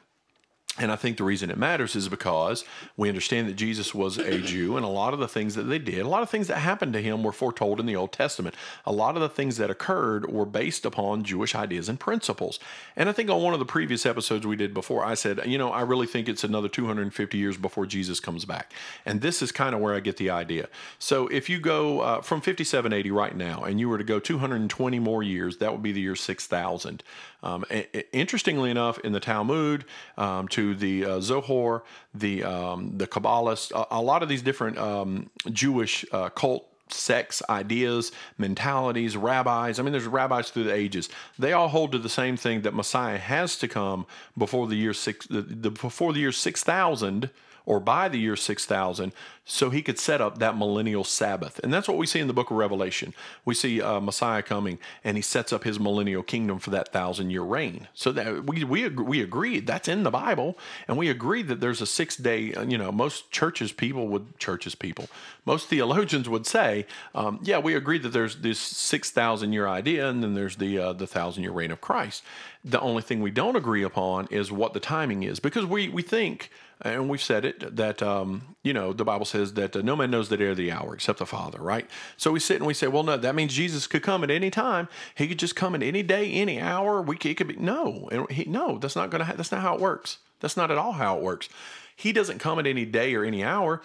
And 0.80 0.92
I 0.92 0.96
think 0.96 1.18
the 1.18 1.24
reason 1.24 1.50
it 1.50 1.58
matters 1.58 1.96
is 1.96 2.08
because 2.08 2.64
we 2.96 3.10
understand 3.10 3.50
that 3.50 3.56
Jesus 3.56 3.96
was 3.96 4.18
a 4.18 4.38
Jew, 4.48 4.78
and 4.78 4.86
a 4.86 4.90
lot 4.90 5.14
of 5.14 5.20
the 5.20 5.28
things 5.28 5.56
that 5.56 5.64
they 5.64 5.80
did, 5.80 6.00
a 6.00 6.08
lot 6.08 6.22
of 6.22 6.30
things 6.30 6.48
that 6.48 6.58
happened 6.58 6.94
to 6.94 7.02
him 7.02 7.24
were 7.24 7.32
foretold 7.32 7.80
in 7.80 7.86
the 7.86 7.96
Old 7.96 8.12
Testament. 8.12 8.56
A 8.86 8.92
lot 8.92 9.16
of 9.16 9.22
the 9.22 9.30
things 9.30 9.58
that 9.58 9.72
occurred 9.72 10.32
were 10.32 10.46
based 10.46 10.86
upon 10.86 11.24
Jewish 11.24 11.56
ideas 11.56 11.90
and 11.90 12.00
principles. 12.00 12.60
And 12.96 13.10
I 13.10 13.12
think 13.12 13.30
on 13.30 13.42
one 13.42 13.54
of 13.54 13.60
the 13.60 13.66
previous 13.66 14.06
episodes 14.06 14.46
we 14.46 14.56
did 14.56 14.74
before, 14.74 15.04
I 15.04 15.16
said, 15.16 15.42
you 15.46 15.58
know, 15.58 15.72
I 15.72 15.82
really 15.82 16.08
think 16.08 16.30
it's 16.30 16.44
another 16.44 16.70
250 16.70 17.38
years 17.38 17.58
before 17.58 17.86
Jesus 17.86 18.20
comes 18.20 18.46
back. 18.46 18.72
And 19.06 19.22
this 19.22 19.42
is 19.42 19.52
kind 19.52 19.74
of 19.74 19.82
where 19.82 19.96
I 19.96 20.00
get 20.00 20.18
the 20.18 20.30
idea. 20.30 20.70
So 21.00 21.28
if 21.28 21.50
you 21.50 21.60
go 21.60 22.02
uh, 22.02 22.22
from 22.22 22.42
5780 22.42 23.12
right 23.12 23.36
now, 23.36 23.64
and 23.64 23.80
you 23.80 23.90
were 23.90 23.98
to 23.98 24.04
go 24.04 24.20
220 24.20 25.00
more 25.00 25.24
years, 25.24 25.58
that 25.58 25.72
would 25.72 25.84
be 25.84 25.92
the 25.92 26.02
year 26.02 26.16
6000. 26.16 27.04
Um, 27.44 27.64
interestingly 28.12 28.72
enough, 28.72 29.00
in 29.00 29.12
the 29.12 29.20
Talmud, 29.20 29.86
um, 30.18 30.48
to 30.50 30.67
the 30.76 31.06
uh, 31.06 31.22
Zohar, 31.22 31.84
the 32.14 32.44
um, 32.44 32.98
the 32.98 33.08
Kabbalists, 33.08 33.72
a, 33.72 33.96
a, 33.96 34.02
lot 34.02 34.24
of 34.24 34.30
these 34.30 34.42
different 34.42 34.78
um, 34.78 35.30
Jewish 35.52 36.06
uh, 36.12 36.30
cult 36.30 36.68
sects, 36.90 37.42
ideas, 37.50 38.12
mentalities, 38.38 39.18
rabbis. 39.18 39.80
I 39.80 39.84
mean, 39.84 39.92
there's 39.92 40.08
rabbis 40.08 40.50
through 40.50 40.66
the 40.66 40.74
ages. 40.74 41.10
They 41.38 41.54
all 41.54 41.68
hold 41.68 41.92
to 41.92 42.00
the 42.00 42.10
same 42.10 42.38
thing 42.38 42.62
that 42.62 42.74
Messiah 42.74 43.18
has 43.18 43.58
to 43.58 43.68
come 43.68 44.06
before 44.38 44.68
the 44.68 44.76
year 44.76 44.94
six, 44.94 45.28
the, 45.28 45.42
the 45.42 45.72
before 45.72 46.14
the 46.14 46.20
year 46.20 46.32
six 46.32 46.64
thousand 46.64 47.30
or 47.68 47.82
by 47.82 48.08
the 48.08 48.18
year 48.18 48.36
6000 48.36 49.12
so 49.50 49.70
he 49.70 49.82
could 49.82 50.00
set 50.00 50.20
up 50.20 50.40
that 50.40 50.58
millennial 50.58 51.06
Sabbath. 51.06 51.60
And 51.64 51.74
that's 51.74 51.88
what 51.88 51.98
we 51.98 52.06
see 52.06 52.20
in 52.20 52.28
the 52.28 52.34
book 52.34 52.52
of 52.52 52.58
Revelation. 52.58 53.14
We 53.46 53.54
see 53.54 53.82
uh, 53.82 54.02
Messiah 54.02 54.42
coming 54.42 54.78
and 55.06 55.16
he 55.16 55.22
sets 55.22 55.54
up 55.54 55.64
his 55.64 55.80
millennial 55.80 56.22
kingdom 56.22 56.60
for 56.60 56.70
that 56.72 56.92
thousand 56.92 57.30
year 57.30 57.44
reign. 57.44 57.88
So 57.94 58.12
that 58.12 58.46
we, 58.46 58.66
we, 58.66 58.90
we 58.90 59.22
agreed 59.22 59.66
that's 59.66 59.88
in 59.88 60.04
the 60.04 60.12
Bible. 60.12 60.58
And 60.88 60.98
we 60.98 61.10
agreed 61.10 61.48
that 61.48 61.62
there's 61.62 61.82
a 61.82 61.86
six 61.86 62.18
day, 62.18 62.54
uh, 62.54 62.64
you 62.64 62.78
know, 62.78 62.92
most 62.92 63.32
churches 63.32 63.72
people 63.72 64.08
would, 64.08 64.38
churches 64.38 64.76
people, 64.76 65.08
most 65.46 65.68
theologians 65.70 66.28
would 66.28 66.46
say, 66.46 66.86
um, 67.16 67.40
yeah, 67.42 67.58
we 67.58 67.74
agreed 67.74 68.04
that 68.04 68.14
there's 68.14 68.38
this 68.38 68.60
6,000 68.60 69.54
year 69.54 69.68
idea 69.68 70.10
and 70.10 70.24
then 70.24 70.34
there's 70.34 70.58
the, 70.58 70.78
uh, 70.78 70.94
the 70.94 71.08
thousand 71.08 71.44
year 71.44 71.54
reign 71.54 71.72
of 71.72 71.80
Christ. 71.80 72.24
The 72.66 72.82
only 72.82 73.02
thing 73.02 73.22
we 73.22 73.32
don't 73.32 73.56
agree 73.56 73.84
upon 73.84 74.28
is 74.30 74.52
what 74.52 74.74
the 74.74 74.82
timing 74.82 75.24
is 75.24 75.40
because 75.40 75.66
we, 75.66 75.88
we 75.88 76.02
think, 76.02 76.50
and 76.82 77.10
we've 77.10 77.22
said 77.22 77.46
it 77.46 77.76
that 77.76 78.02
um, 78.04 78.56
you 78.64 78.74
know 78.74 78.94
the 78.94 79.06
Bible 79.06 79.26
says 79.26 79.54
that 79.54 79.76
uh, 79.76 79.82
no 79.82 79.96
man 79.96 80.12
knows 80.12 80.30
the 80.30 80.38
day 80.38 80.46
or 80.46 80.56
the 80.56 80.72
hour 80.72 80.94
except 80.94 81.20
the 81.20 81.26
Father, 81.26 81.60
right? 81.60 81.90
So 82.18 82.32
we 82.32 82.40
sit 82.40 82.58
and 82.58 82.66
we 82.66 82.74
say, 82.74 82.88
well, 82.88 83.04
no, 83.04 83.18
that 83.18 83.36
means 83.36 83.54
Jesus 83.54 83.88
could 83.88 84.04
come 84.04 84.24
at 84.24 84.32
any 84.32 84.50
time. 84.50 84.88
He 85.16 85.28
could 85.28 85.40
just 85.40 85.56
come 85.56 85.76
at 85.76 85.84
any 85.84 86.04
day, 86.04 86.32
any 86.32 86.60
hour. 86.60 87.02
We 87.02 87.18
could, 87.18 87.36
could 87.38 87.48
be 87.48 87.56
no, 87.56 88.10
and 88.12 88.30
he, 88.32 88.46
no, 88.46 88.78
that's 88.78 88.96
not 88.96 89.12
to. 89.12 89.24
Ha- 89.24 89.34
that's 89.36 89.52
not 89.52 89.62
how 89.62 89.76
it 89.76 89.82
works. 89.82 90.18
That's 90.40 90.58
not 90.58 90.72
at 90.72 90.78
all 90.78 90.94
how 90.94 91.18
it 91.18 91.24
works. 91.24 91.50
He 91.96 92.12
doesn't 92.12 92.40
come 92.40 92.60
at 92.60 92.68
any 92.68 92.86
day 92.86 93.16
or 93.16 93.24
any 93.24 93.44
hour. 93.44 93.82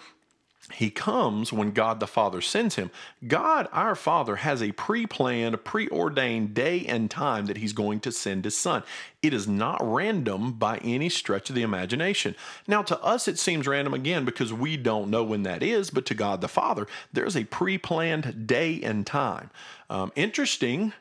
He 0.71 0.89
comes 0.89 1.51
when 1.51 1.71
God 1.71 1.99
the 1.99 2.07
Father 2.07 2.39
sends 2.39 2.75
him. 2.75 2.89
God, 3.27 3.67
our 3.73 3.95
Father, 3.95 4.37
has 4.37 4.61
a 4.61 4.71
pre 4.71 5.05
planned, 5.05 5.63
preordained 5.65 6.53
day 6.53 6.85
and 6.85 7.11
time 7.11 7.47
that 7.47 7.57
He's 7.57 7.73
going 7.73 7.99
to 8.01 8.13
send 8.13 8.45
His 8.45 8.57
Son. 8.57 8.83
It 9.21 9.33
is 9.33 9.45
not 9.45 9.81
random 9.81 10.53
by 10.53 10.77
any 10.77 11.09
stretch 11.09 11.49
of 11.49 11.55
the 11.55 11.63
imagination. 11.63 12.35
Now, 12.65 12.81
to 12.83 12.99
us, 13.03 13.27
it 13.27 13.37
seems 13.37 13.67
random 13.67 13.93
again 13.93 14.23
because 14.23 14.53
we 14.53 14.77
don't 14.77 15.09
know 15.09 15.23
when 15.23 15.43
that 15.43 15.61
is, 15.61 15.89
but 15.89 16.05
to 16.07 16.15
God 16.15 16.39
the 16.39 16.47
Father, 16.47 16.87
there's 17.11 17.35
a 17.35 17.43
pre 17.43 17.77
planned 17.77 18.47
day 18.47 18.81
and 18.81 19.05
time. 19.05 19.49
Um, 19.89 20.13
interesting, 20.15 20.93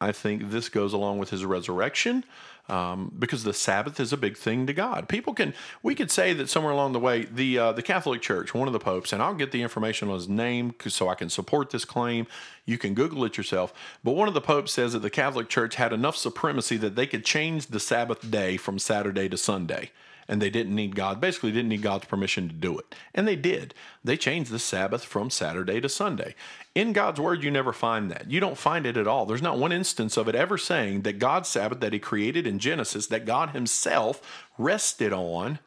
I 0.00 0.12
think 0.12 0.50
this 0.50 0.70
goes 0.70 0.94
along 0.94 1.18
with 1.18 1.30
His 1.30 1.44
resurrection 1.44 2.24
um, 2.68 3.12
because 3.18 3.44
the 3.44 3.52
Sabbath 3.52 3.98
is 3.98 4.12
a 4.12 4.16
big 4.16 4.36
thing 4.36 4.66
to 4.66 4.72
God. 4.72 5.08
People 5.08 5.34
can, 5.34 5.52
we 5.82 5.94
could 5.94 6.10
say 6.10 6.32
that 6.32 6.48
somewhere 6.48 6.72
along 6.72 6.92
the 6.92 7.00
way, 7.00 7.24
the 7.24 7.58
uh, 7.58 7.72
the 7.72 7.82
Catholic 7.82 8.22
Church, 8.22 8.54
one 8.54 8.68
of 8.68 8.72
the 8.72 8.78
popes, 8.78 9.12
and 9.12 9.22
I'll 9.22 9.34
get 9.34 9.52
the 9.52 9.62
information 9.62 10.08
on 10.08 10.14
his 10.14 10.28
name 10.28 10.74
so 10.86 11.08
I 11.08 11.14
can 11.14 11.28
support 11.28 11.70
this 11.70 11.84
claim. 11.84 12.26
You 12.64 12.78
can 12.78 12.94
Google 12.94 13.24
it 13.24 13.36
yourself. 13.36 13.72
But 14.04 14.12
one 14.12 14.28
of 14.28 14.34
the 14.34 14.40
popes 14.40 14.72
says 14.72 14.92
that 14.92 15.00
the 15.00 15.10
Catholic 15.10 15.48
Church 15.48 15.74
had 15.74 15.92
enough 15.92 16.16
supremacy 16.16 16.76
that 16.78 16.94
they 16.94 17.06
could 17.06 17.24
change 17.24 17.66
the 17.66 17.80
Sabbath 17.80 18.30
day 18.30 18.56
from 18.56 18.78
Saturday 18.78 19.28
to 19.28 19.36
Sunday 19.36 19.90
and 20.32 20.40
they 20.40 20.48
didn't 20.48 20.74
need 20.74 20.96
God, 20.96 21.20
basically 21.20 21.52
didn't 21.52 21.68
need 21.68 21.82
God's 21.82 22.06
permission 22.06 22.48
to 22.48 22.54
do 22.54 22.78
it. 22.78 22.94
And 23.14 23.28
they 23.28 23.36
did. 23.36 23.74
They 24.02 24.16
changed 24.16 24.50
the 24.50 24.58
Sabbath 24.58 25.04
from 25.04 25.28
Saturday 25.28 25.78
to 25.78 25.90
Sunday. 25.90 26.34
In 26.74 26.94
God's 26.94 27.20
word, 27.20 27.44
you 27.44 27.50
never 27.50 27.74
find 27.74 28.10
that. 28.10 28.30
You 28.30 28.40
don't 28.40 28.56
find 28.56 28.86
it 28.86 28.96
at 28.96 29.06
all. 29.06 29.26
There's 29.26 29.42
not 29.42 29.58
one 29.58 29.72
instance 29.72 30.16
of 30.16 30.28
it 30.28 30.34
ever 30.34 30.56
saying 30.56 31.02
that 31.02 31.18
God's 31.18 31.50
Sabbath 31.50 31.80
that 31.80 31.92
He 31.92 31.98
created 31.98 32.46
in 32.46 32.58
Genesis, 32.58 33.08
that 33.08 33.26
God 33.26 33.50
Himself 33.50 34.48
rested 34.56 35.12
on, 35.12 35.58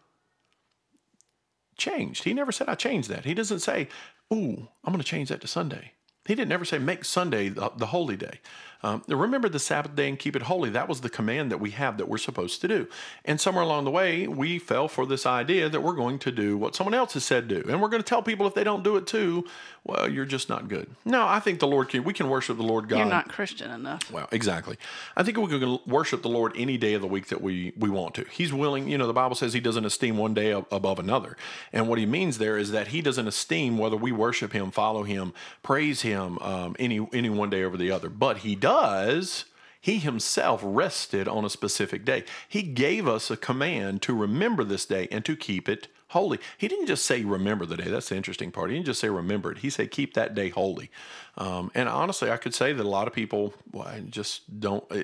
changed. 1.77 2.23
He 2.23 2.33
never 2.33 2.51
said, 2.51 2.67
I 2.67 2.73
changed 2.73 3.09
that. 3.09 3.25
He 3.25 3.35
doesn't 3.35 3.59
say, 3.59 3.87
Ooh, 4.33 4.67
I'm 4.83 4.91
going 4.91 4.97
to 4.97 5.03
change 5.03 5.29
that 5.29 5.41
to 5.41 5.47
Sunday. 5.47 5.91
He 6.25 6.35
didn't 6.35 6.51
ever 6.51 6.65
say, 6.65 6.79
Make 6.79 7.05
Sunday 7.05 7.49
the, 7.49 7.71
the 7.75 7.87
holy 7.87 8.17
day. 8.17 8.39
Um, 8.85 9.01
remember 9.07 9.49
the 9.49 9.59
Sabbath 9.59 9.95
day 9.95 10.07
and 10.09 10.19
keep 10.19 10.35
it 10.35 10.43
holy. 10.43 10.69
That 10.69 10.87
was 10.87 11.01
the 11.01 11.09
command 11.09 11.51
that 11.51 11.59
we 11.59 11.71
have 11.71 11.97
that 11.97 12.07
we're 12.07 12.19
supposed 12.19 12.61
to 12.61 12.67
do. 12.67 12.87
And 13.23 13.41
somewhere 13.41 13.63
along 13.63 13.85
the 13.85 13.91
way, 13.91 14.27
we 14.27 14.59
fell 14.59 14.87
for 14.87 15.07
this 15.07 15.25
idea 15.25 15.69
that 15.69 15.81
we're 15.81 15.93
going 15.95 16.19
to 16.19 16.31
do 16.31 16.55
what 16.55 16.75
someone 16.75 16.93
else 16.93 17.13
has 17.13 17.23
said 17.23 17.47
do. 17.47 17.63
And 17.67 17.81
we're 17.81 17.89
going 17.89 18.03
to 18.03 18.07
tell 18.07 18.21
people 18.21 18.45
if 18.45 18.53
they 18.53 18.63
don't 18.63 18.83
do 18.83 18.95
it 18.97 19.07
too, 19.07 19.45
well, 19.83 20.07
you're 20.07 20.25
just 20.25 20.49
not 20.49 20.67
good. 20.67 20.87
No, 21.03 21.25
I 21.25 21.39
think 21.39 21.59
the 21.59 21.67
Lord 21.67 21.89
can, 21.89 22.03
we 22.03 22.13
can 22.13 22.29
worship 22.29 22.57
the 22.57 22.63
Lord 22.63 22.87
God. 22.87 22.97
You're 22.97 23.07
not 23.07 23.27
Christian 23.27 23.71
enough. 23.71 24.11
Well, 24.11 24.27
exactly. 24.31 24.77
I 25.17 25.23
think 25.23 25.37
we 25.37 25.47
can 25.47 25.79
worship 25.87 26.21
the 26.21 26.29
Lord 26.29 26.53
any 26.55 26.77
day 26.77 26.93
of 26.93 27.01
the 27.01 27.07
week 27.07 27.27
that 27.27 27.41
we, 27.41 27.73
we 27.77 27.89
want 27.89 28.13
to. 28.15 28.25
He's 28.25 28.53
willing, 28.53 28.87
you 28.87 28.99
know, 28.99 29.07
the 29.07 29.13
Bible 29.13 29.35
says 29.35 29.53
he 29.53 29.59
doesn't 29.59 29.85
esteem 29.85 30.17
one 30.17 30.35
day 30.35 30.51
above 30.51 30.99
another. 30.99 31.37
And 31.73 31.87
what 31.87 31.97
he 31.97 32.05
means 32.05 32.37
there 32.37 32.57
is 32.57 32.69
that 32.69 32.89
he 32.89 33.01
doesn't 33.01 33.27
esteem 33.27 33.79
whether 33.79 33.97
we 33.97 34.11
worship 34.11 34.53
him, 34.53 34.69
follow 34.69 35.01
him, 35.03 35.33
praise 35.63 36.01
him 36.01 36.14
um, 36.15 36.75
any, 36.79 37.07
any 37.13 37.29
one 37.29 37.49
day 37.49 37.63
over 37.63 37.77
the 37.77 37.91
other. 37.91 38.09
But 38.09 38.39
he 38.39 38.55
does 38.55 39.45
he 39.85 39.99
himself 39.99 40.61
rested 40.63 41.27
on 41.27 41.45
a 41.45 41.49
specific 41.49 42.03
day. 42.03 42.23
He 42.49 42.63
gave 42.63 43.07
us 43.07 43.29
a 43.29 43.37
command 43.37 44.01
to 44.01 44.15
remember 44.15 44.63
this 44.63 44.83
day 44.83 45.07
and 45.11 45.23
to 45.25 45.35
keep 45.35 45.69
it 45.69 45.89
holy. 46.07 46.39
He 46.57 46.67
didn't 46.67 46.87
just 46.87 47.05
say 47.05 47.23
remember 47.23 47.67
the 47.67 47.77
day. 47.77 47.91
That's 47.91 48.09
the 48.09 48.15
interesting 48.15 48.51
part. 48.51 48.71
He 48.71 48.77
didn't 48.77 48.87
just 48.87 48.99
say 48.99 49.09
remember 49.09 49.51
it. 49.51 49.59
He 49.59 49.69
said 49.69 49.91
keep 49.91 50.15
that 50.15 50.33
day 50.33 50.49
holy. 50.49 50.89
Um, 51.37 51.69
and 51.75 51.87
honestly, 51.87 52.31
I 52.31 52.37
could 52.37 52.55
say 52.55 52.73
that 52.73 52.83
a 52.83 52.89
lot 52.89 53.07
of 53.07 53.13
people 53.13 53.53
well, 53.71 53.87
just 54.09 54.59
don't. 54.59 54.83
Eh, 54.91 55.03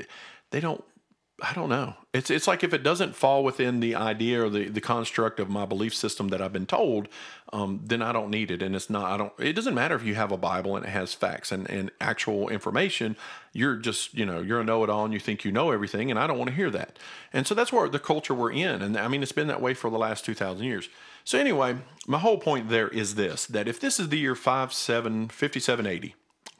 they 0.50 0.60
don't 0.60 0.84
I 1.44 1.54
don't 1.54 1.70
know. 1.70 1.96
It's 2.14 2.30
it's 2.30 2.48
like 2.48 2.64
if 2.64 2.72
it 2.72 2.84
doesn't 2.84 3.16
fall 3.16 3.44
within 3.44 3.80
the 3.80 3.96
idea 3.96 4.46
or 4.46 4.50
the, 4.50 4.70
the 4.70 4.80
construct 4.80 5.40
of 5.40 5.50
my 5.50 5.66
belief 5.66 5.96
system 5.96 6.28
that 6.28 6.40
I've 6.40 6.54
been 6.54 6.68
told, 6.68 7.08
um, 7.52 7.82
then 7.84 8.04
I 8.04 8.12
don't 8.12 8.30
need 8.30 8.52
it. 8.52 8.62
And 8.62 8.76
it's 8.76 8.92
not. 8.92 9.12
I 9.12 9.18
don't. 9.18 9.34
It 9.40 9.54
doesn't 9.54 9.74
matter 9.74 9.96
if 9.96 10.04
you 10.04 10.14
have 10.14 10.32
a 10.32 10.38
Bible 10.38 10.76
and 10.76 10.86
it 10.86 10.90
has 10.90 11.16
facts 11.16 11.52
and, 11.52 11.68
and 11.68 11.90
actual 12.00 12.50
information. 12.50 13.18
You're 13.54 13.76
just 13.76 14.14
you 14.14 14.26
know 14.26 14.42
you're 14.42 14.62
a 14.62 14.64
know-it-all 14.64 15.06
and 15.06 15.14
you 15.14 15.20
think 15.20 15.44
you 15.44 15.52
know 15.52 15.72
everything, 15.72 16.12
and 16.12 16.20
I 16.20 16.28
don't 16.28 16.38
want 16.38 16.50
to 16.50 16.56
hear 16.56 16.70
that. 16.70 17.00
And 17.34 17.48
so 17.48 17.56
that's 17.56 17.74
where 17.74 17.90
the 17.90 18.00
culture 18.00 18.36
we're 18.36 18.52
in. 18.52 18.84
And 18.84 18.96
I 18.96 19.08
mean 19.08 19.24
it's 19.24 19.32
been 19.32 19.48
that 19.48 19.62
way 19.62 19.74
for 19.74 19.90
the 19.90 19.98
last 19.98 20.24
two 20.24 20.36
thousand 20.36 20.66
years. 20.66 20.90
So 21.24 21.40
anyway, 21.40 21.78
my 22.06 22.20
whole 22.20 22.38
point 22.38 22.70
there 22.70 22.90
is 22.90 23.16
this: 23.16 23.48
that 23.48 23.68
if 23.68 23.80
this 23.80 24.00
is 24.00 24.10
the 24.10 24.20
year 24.20 24.36
five 24.36 24.74
seven 24.74 25.28
fifty 25.28 25.60
seven 25.60 25.88
eighty 25.88 26.14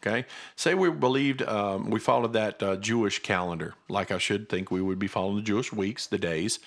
Okay, 0.06 0.26
say 0.56 0.74
we 0.74 0.90
believed 0.90 1.44
um, 1.44 1.90
we 1.92 2.00
followed 2.00 2.34
that 2.34 2.64
uh, 2.64 2.76
Jewish 2.78 3.20
calendar, 3.20 3.76
like 3.88 4.12
I 4.12 4.18
should 4.18 4.50
think 4.50 4.72
we 4.72 4.82
would 4.82 4.98
be 4.98 5.08
following 5.08 5.36
the 5.36 5.44
Jewish 5.44 5.72
weeks, 5.72 6.08
the 6.08 6.18
days. 6.18 6.60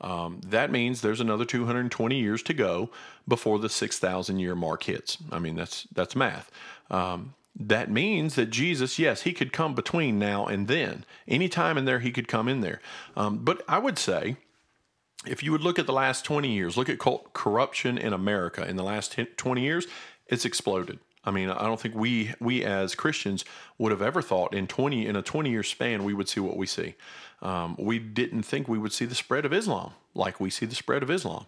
Um, 0.00 0.40
that 0.46 0.70
means 0.72 1.00
there's 1.00 1.20
another 1.20 1.44
220 1.44 2.18
years 2.18 2.42
to 2.44 2.54
go 2.54 2.90
before 3.28 3.58
the 3.58 3.68
6,000 3.68 4.38
year 4.38 4.54
mark 4.54 4.84
hits. 4.84 5.18
I 5.30 5.38
mean, 5.38 5.56
that's 5.56 5.86
that's 5.92 6.16
math. 6.16 6.50
Um, 6.90 7.34
that 7.58 7.90
means 7.90 8.36
that 8.36 8.46
Jesus, 8.46 8.98
yes, 8.98 9.22
he 9.22 9.32
could 9.32 9.52
come 9.52 9.74
between 9.74 10.18
now 10.18 10.46
and 10.46 10.66
then. 10.68 11.04
Any 11.28 11.48
time 11.48 11.76
in 11.76 11.84
there, 11.84 11.98
he 12.00 12.12
could 12.12 12.28
come 12.28 12.48
in 12.48 12.60
there. 12.60 12.80
Um, 13.16 13.38
but 13.38 13.62
I 13.68 13.78
would 13.78 13.98
say, 13.98 14.36
if 15.26 15.42
you 15.42 15.52
would 15.52 15.62
look 15.62 15.78
at 15.78 15.86
the 15.86 15.92
last 15.92 16.24
20 16.24 16.50
years, 16.50 16.76
look 16.76 16.88
at 16.88 16.98
corruption 16.98 17.98
in 17.98 18.12
America 18.12 18.66
in 18.66 18.76
the 18.76 18.82
last 18.82 19.12
10, 19.12 19.26
20 19.36 19.60
years, 19.60 19.86
it's 20.28 20.44
exploded. 20.44 21.00
I 21.24 21.30
mean, 21.30 21.50
I 21.50 21.64
don't 21.64 21.78
think 21.78 21.94
we 21.94 22.34
we 22.40 22.64
as 22.64 22.94
Christians 22.94 23.44
would 23.78 23.92
have 23.92 24.02
ever 24.02 24.22
thought 24.22 24.54
in 24.54 24.66
twenty 24.66 25.06
in 25.06 25.16
a 25.16 25.22
twenty 25.22 25.50
year 25.50 25.62
span 25.62 26.04
we 26.04 26.14
would 26.14 26.28
see 26.28 26.40
what 26.40 26.56
we 26.56 26.66
see. 26.66 26.94
Um, 27.42 27.76
we 27.78 27.98
didn't 27.98 28.42
think 28.42 28.68
we 28.68 28.78
would 28.78 28.92
see 28.92 29.04
the 29.04 29.14
spread 29.14 29.44
of 29.44 29.52
Islam 29.52 29.92
like 30.14 30.40
we 30.40 30.50
see 30.50 30.66
the 30.66 30.74
spread 30.74 31.02
of 31.02 31.10
Islam. 31.10 31.46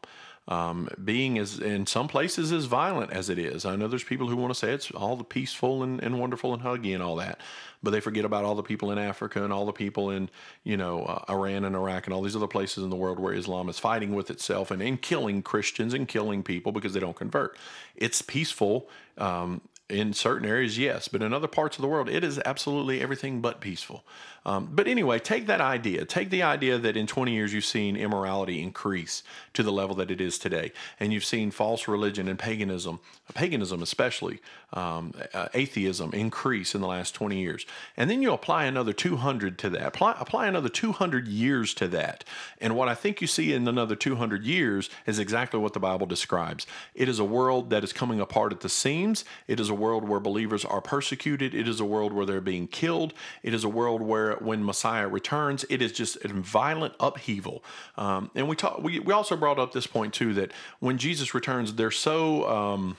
Um, 0.49 0.89
being 1.03 1.39
as 1.39 1.61
in 1.61 1.87
some 1.87 2.09
places 2.09 2.51
as 2.51 2.65
violent 2.65 3.13
as 3.13 3.29
it 3.29 3.39
is. 3.39 3.65
I 3.65 3.77
know 3.77 3.87
there's 3.87 4.03
people 4.03 4.27
who 4.27 4.35
want 4.35 4.53
to 4.53 4.59
say 4.59 4.73
it's 4.73 4.91
all 4.91 5.15
the 5.15 5.23
peaceful 5.23 5.85
and, 5.85 6.03
and 6.03 6.19
wonderful 6.19 6.53
and 6.53 6.65
huggy 6.65 6.95
and 6.95 7.03
all 7.03 7.15
that, 7.17 7.41
but 7.81 7.93
they 7.93 8.01
forget 8.01 8.25
about 8.25 8.45
all 8.45 8.57
the 8.57 8.63
people 8.65 8.91
in 8.91 8.99
Africa 8.99 9.45
and 9.45 9.53
all 9.53 9.65
the 9.65 9.73
people 9.73 10.11
in 10.11 10.29
you 10.65 10.77
know 10.77 11.05
uh, 11.05 11.33
Iran 11.33 11.65
and 11.65 11.77
Iraq 11.77 12.07
and 12.07 12.15
all 12.15 12.23
these 12.23 12.35
other 12.35 12.49
places 12.49 12.83
in 12.83 12.91
the 12.91 12.97
world 12.97 13.21
where 13.21 13.33
Islam 13.33 13.69
is 13.69 13.79
fighting 13.79 14.17
with 14.17 14.31
itself 14.31 14.73
and, 14.73 14.83
and 14.83 15.01
killing 15.01 15.43
Christians 15.43 15.95
and 15.95 16.09
killing 16.09 16.43
people 16.43 16.73
because 16.73 16.93
they 16.93 17.01
don't 17.01 17.17
convert. 17.17 17.57
It's 17.95 18.21
peaceful. 18.21 18.89
Um, 19.19 19.63
in 19.89 20.15
certain 20.15 20.49
areas, 20.49 20.79
yes, 20.79 21.07
but 21.09 21.23
in 21.23 21.35
other 21.35 21.47
parts 21.47 21.77
of 21.77 21.83
the 21.83 21.89
world, 21.89 22.09
it 22.09 22.25
is 22.25 22.41
absolutely 22.47 23.03
everything 23.03 23.41
but 23.43 23.61
peaceful. 23.61 24.05
Um, 24.45 24.69
but 24.73 24.89
anyway, 24.89 25.19
take 25.19 25.47
that 25.47 25.61
idea. 25.61 26.05
Take 26.05 26.31
the 26.31 26.43
idea 26.43 26.79
that 26.79 26.97
in 26.97 27.07
20 27.07 27.33
years 27.33 27.53
you've 27.53 27.65
seen 27.65 27.97
immorality 27.97 28.61
increase 28.61 29.23
to 29.55 29.63
the 29.63 29.73
level 29.73 29.95
that 29.97 30.11
it 30.11 30.21
is 30.21 30.39
today, 30.39 30.73
and 30.99 31.13
you've 31.13 31.25
seen 31.25 31.51
false 31.51 31.87
religion 31.87 32.29
and 32.29 32.39
paganism, 32.39 33.01
paganism 33.35 33.83
especially, 33.83 34.41
um, 34.73 35.13
atheism 35.55 36.13
increase 36.13 36.75
in 36.75 36.81
the 36.81 36.87
last 36.87 37.15
20 37.15 37.39
years. 37.39 37.67
And 37.97 38.11
then 38.11 38.23
you 38.23 38.33
apply 38.33 38.65
another 38.65 38.93
200 38.93 39.59
to 39.59 39.71
that. 39.71 39.87
Apply, 39.87 40.17
apply 40.19 40.47
another 40.49 40.69
200 40.69 41.29
years 41.29 41.75
to 41.75 41.89
that. 41.89 42.25
And 42.61 42.75
what 42.75 42.89
I 42.89 42.95
think 42.95 43.21
you 43.21 43.27
see 43.27 43.53
in 43.53 43.69
another 43.69 43.95
200 43.95 44.45
years 44.45 44.91
is 45.07 45.19
exactly 45.19 45.61
what 45.61 45.75
the 45.75 45.81
Bible 45.81 46.07
describes. 46.07 46.67
It 46.95 47.09
is 47.09 47.19
a 47.19 47.25
world 47.25 47.71
that 47.71 47.85
is 47.85 47.93
coming 47.93 48.21
apart 48.21 48.53
at 48.53 48.61
the 48.61 48.69
seams. 48.69 49.25
It 49.47 49.61
is 49.61 49.69
a 49.69 49.75
world 49.75 50.09
where 50.09 50.21
believers 50.21 50.65
are 50.65 50.81
persecuted. 50.81 51.55
It 51.55 51.69
is 51.69 51.79
a 51.79 51.85
world 51.85 52.13
where 52.13 52.27
they're 52.27 52.41
being 52.41 52.67
killed. 52.67 53.13
It 53.43 53.55
is 53.55 53.65
a 53.65 53.69
world 53.69 54.01
where 54.03 54.32
when 54.41 54.65
Messiah 54.65 55.09
returns, 55.09 55.65
it 55.69 55.83
is 55.83 55.93
just 55.93 56.17
a 56.25 56.29
violent 56.29 56.95
upheaval. 57.01 57.63
Um, 57.97 58.31
and 58.35 58.49
we 58.49 58.57
talk, 58.57 58.83
we, 58.83 59.01
we 59.01 59.13
also 59.13 59.37
brought 59.37 59.59
up 59.59 59.73
this 59.73 59.87
point 59.87 60.15
too 60.15 60.33
that 60.35 60.53
when 60.81 60.97
Jesus 60.97 61.35
returns, 61.35 61.75
they're 61.75 61.91
so 61.91 62.49
um, 62.49 62.97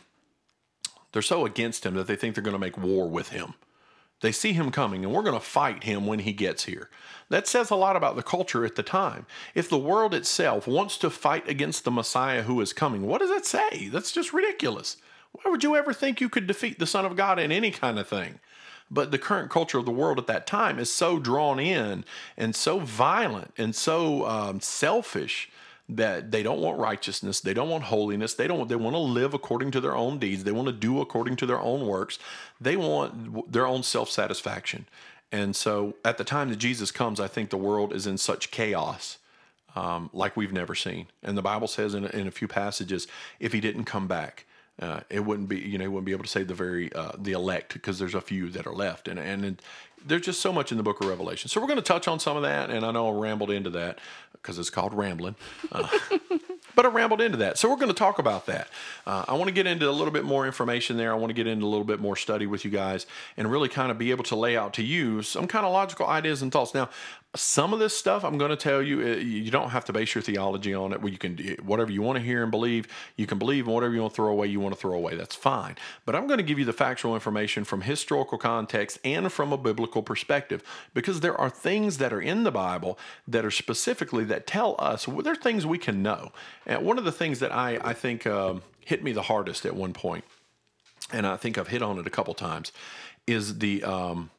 They're 1.13 1.21
so 1.21 1.45
against 1.45 1.85
him 1.85 1.93
that 1.93 2.07
they 2.07 2.15
think 2.15 2.33
they're 2.33 2.43
going 2.43 2.55
to 2.55 2.59
make 2.59 2.77
war 2.77 3.07
with 3.07 3.29
him. 3.29 3.53
They 4.21 4.31
see 4.31 4.53
him 4.53 4.71
coming, 4.71 5.03
and 5.03 5.13
we're 5.13 5.21
going 5.21 5.39
to 5.39 5.45
fight 5.45 5.83
him 5.83 6.07
when 6.07 6.19
he 6.19 6.33
gets 6.33 6.65
here. 6.65 6.89
That 7.29 7.47
says 7.47 7.69
a 7.69 7.75
lot 7.75 7.95
about 7.95 8.15
the 8.15 8.23
culture 8.23 8.65
at 8.65 8.75
the 8.75 8.83
time. 8.83 9.25
If 9.53 9.69
the 9.69 9.77
world 9.77 10.13
itself 10.13 10.65
wants 10.65 10.97
to 10.99 11.09
fight 11.09 11.47
against 11.47 11.83
the 11.83 11.91
Messiah 11.91 12.43
who 12.43 12.61
is 12.61 12.73
coming, 12.73 13.05
what 13.05 13.19
does 13.19 13.29
that 13.29 13.45
say? 13.45 13.89
That's 13.89 14.11
just 14.11 14.33
ridiculous. 14.33 14.97
Why 15.33 15.51
would 15.51 15.63
you 15.63 15.75
ever 15.75 15.93
think 15.93 16.21
you 16.21 16.29
could 16.29 16.47
defeat 16.47 16.79
the 16.79 16.87
Son 16.87 17.05
of 17.05 17.15
God 17.15 17.37
in 17.37 17.51
any 17.51 17.71
kind 17.71 17.99
of 17.99 18.07
thing? 18.07 18.39
But 18.93 19.09
the 19.09 19.17
current 19.17 19.49
culture 19.49 19.79
of 19.79 19.85
the 19.85 19.91
world 19.91 20.19
at 20.19 20.27
that 20.27 20.45
time 20.45 20.77
is 20.77 20.91
so 20.91 21.17
drawn 21.17 21.59
in 21.59 22.05
and 22.37 22.55
so 22.55 22.79
violent 22.79 23.51
and 23.57 23.75
so 23.75 24.27
um, 24.27 24.61
selfish 24.61 25.49
that 25.89 26.31
they 26.31 26.43
don't 26.43 26.61
want 26.61 26.77
righteousness, 26.77 27.41
they 27.41 27.53
don't 27.53 27.69
want 27.69 27.85
holiness, 27.85 28.35
they 28.35 28.47
don't 28.47 28.69
they 28.69 28.75
want 28.75 28.93
to 28.95 28.99
live 28.99 29.33
according 29.33 29.71
to 29.71 29.81
their 29.81 29.95
own 29.95 30.19
deeds, 30.19 30.43
they 30.43 30.51
want 30.51 30.67
to 30.67 30.73
do 30.73 31.01
according 31.01 31.35
to 31.37 31.45
their 31.47 31.59
own 31.59 31.87
works. 31.87 32.19
They 32.61 32.75
want 32.75 33.51
their 33.51 33.65
own 33.65 33.81
self-satisfaction. 33.81 34.85
And 35.31 35.55
so 35.55 35.95
at 36.05 36.19
the 36.19 36.23
time 36.23 36.49
that 36.49 36.57
Jesus 36.57 36.91
comes, 36.91 37.19
I 37.19 37.27
think 37.27 37.49
the 37.49 37.57
world 37.57 37.91
is 37.93 38.05
in 38.05 38.19
such 38.19 38.51
chaos 38.51 39.17
um, 39.75 40.11
like 40.13 40.37
we've 40.37 40.53
never 40.53 40.75
seen. 40.75 41.07
And 41.23 41.35
the 41.35 41.41
Bible 41.41 41.67
says 41.67 41.95
in, 41.95 42.05
in 42.05 42.27
a 42.27 42.31
few 42.31 42.47
passages, 42.47 43.07
if 43.39 43.53
he 43.53 43.59
didn't 43.59 43.85
come 43.85 44.07
back, 44.07 44.45
uh, 44.79 45.01
it 45.09 45.21
wouldn't 45.21 45.49
be 45.49 45.59
you 45.59 45.77
know 45.77 45.83
he 45.83 45.87
wouldn't 45.87 46.05
be 46.05 46.11
able 46.11 46.23
to 46.23 46.29
save 46.29 46.47
the 46.47 46.53
very 46.53 46.91
uh, 46.93 47.11
the 47.17 47.31
elect 47.31 47.73
because 47.73 47.99
there's 47.99 48.15
a 48.15 48.21
few 48.21 48.49
that 48.49 48.65
are 48.65 48.73
left 48.73 49.07
and 49.07 49.19
and 49.19 49.61
there's 50.05 50.23
just 50.23 50.41
so 50.41 50.51
much 50.51 50.71
in 50.71 50.77
the 50.77 50.83
book 50.83 51.01
of 51.01 51.07
Revelation. 51.07 51.49
So 51.49 51.61
we're 51.61 51.67
going 51.67 51.77
to 51.77 51.83
touch 51.83 52.07
on 52.07 52.19
some 52.19 52.35
of 52.35 52.43
that, 52.43 52.69
and 52.69 52.85
I 52.85 52.91
know 52.91 53.07
I 53.07 53.19
rambled 53.19 53.51
into 53.51 53.69
that 53.71 53.99
because 54.33 54.59
it's 54.59 54.69
called 54.69 54.93
rambling. 54.93 55.35
Uh, 55.71 55.87
but 56.75 56.85
I 56.85 56.89
rambled 56.89 57.21
into 57.21 57.37
that. 57.37 57.57
So 57.57 57.69
we're 57.69 57.77
going 57.77 57.87
to 57.87 57.93
talk 57.93 58.19
about 58.19 58.45
that. 58.47 58.67
Uh, 59.05 59.23
I 59.27 59.33
want 59.33 59.47
to 59.47 59.53
get 59.53 59.67
into 59.67 59.89
a 59.89 59.91
little 59.91 60.11
bit 60.11 60.25
more 60.25 60.45
information 60.45 60.97
there. 60.97 61.11
I 61.11 61.15
want 61.15 61.29
to 61.29 61.33
get 61.33 61.47
into 61.47 61.65
a 61.65 61.67
little 61.67 61.85
bit 61.85 61.99
more 61.99 62.15
study 62.15 62.45
with 62.45 62.65
you 62.65 62.71
guys 62.71 63.05
and 63.37 63.49
really 63.49 63.69
kind 63.69 63.91
of 63.91 63.97
be 63.97 64.11
able 64.11 64.23
to 64.25 64.35
lay 64.35 64.57
out 64.57 64.73
to 64.73 64.83
you 64.83 65.21
some 65.21 65.47
kind 65.47 65.65
of 65.65 65.71
logical 65.71 66.07
ideas 66.07 66.41
and 66.41 66.51
thoughts. 66.51 66.73
Now, 66.73 66.89
some 67.35 67.73
of 67.73 67.79
this 67.79 67.97
stuff 67.97 68.23
I'm 68.23 68.37
going 68.37 68.51
to 68.51 68.55
tell 68.55 68.81
you, 68.81 69.01
uh, 69.01 69.15
you 69.15 69.49
don't 69.49 69.71
have 69.71 69.85
to 69.85 69.93
base 69.93 70.13
your 70.13 70.21
theology 70.21 70.73
on 70.73 70.93
it. 70.93 71.01
Where 71.01 71.11
you 71.11 71.17
can 71.17 71.37
whatever 71.63 71.91
you 71.91 72.01
want 72.01 72.17
to 72.17 72.23
hear 72.23 72.43
and 72.43 72.51
believe, 72.51 72.87
you 73.15 73.25
can 73.25 73.39
believe, 73.39 73.65
and 73.65 73.73
whatever 73.73 73.93
you 73.93 74.01
want 74.01 74.13
to 74.13 74.15
throw 74.15 74.31
away, 74.31 74.47
you 74.47 74.59
want 74.59 74.75
to 74.75 74.79
throw 74.79 74.93
away. 74.93 75.15
That's 75.15 75.35
fine. 75.35 75.75
But 76.05 76.15
I'm 76.15 76.27
going 76.27 76.37
to 76.37 76.43
give 76.43 76.59
you 76.59 76.65
the 76.65 76.73
factual 76.73 77.15
information 77.15 77.63
from 77.63 77.81
historical 77.81 78.37
context 78.37 78.99
and 79.03 79.31
from 79.31 79.51
a 79.51 79.57
biblical 79.57 80.03
perspective, 80.03 80.63
because 80.93 81.21
there 81.21 81.35
are 81.35 81.49
things 81.49 81.97
that 81.97 82.13
are 82.13 82.21
in 82.21 82.43
the 82.43 82.51
Bible 82.51 82.99
that 83.27 83.43
are 83.43 83.51
specifically 83.51 84.23
that 84.25 84.45
tell 84.45 84.75
us 84.77 85.07
well, 85.07 85.23
there 85.23 85.33
are 85.33 85.35
things 85.35 85.65
we 85.65 85.79
can 85.79 86.03
know. 86.03 86.31
And 86.65 86.85
one 86.85 86.97
of 86.97 87.03
the 87.03 87.11
things 87.11 87.39
that 87.39 87.51
I 87.51 87.79
I 87.83 87.93
think 87.93 88.27
um, 88.27 88.61
hit 88.85 89.03
me 89.03 89.11
the 89.11 89.23
hardest 89.23 89.65
at 89.65 89.75
one 89.75 89.93
point, 89.93 90.23
and 91.11 91.25
I 91.25 91.37
think 91.37 91.57
I've 91.57 91.69
hit 91.69 91.81
on 91.81 91.97
it 91.97 92.05
a 92.05 92.11
couple 92.11 92.35
times, 92.35 92.71
is 93.25 93.57
the 93.57 93.83
um, 93.83 94.29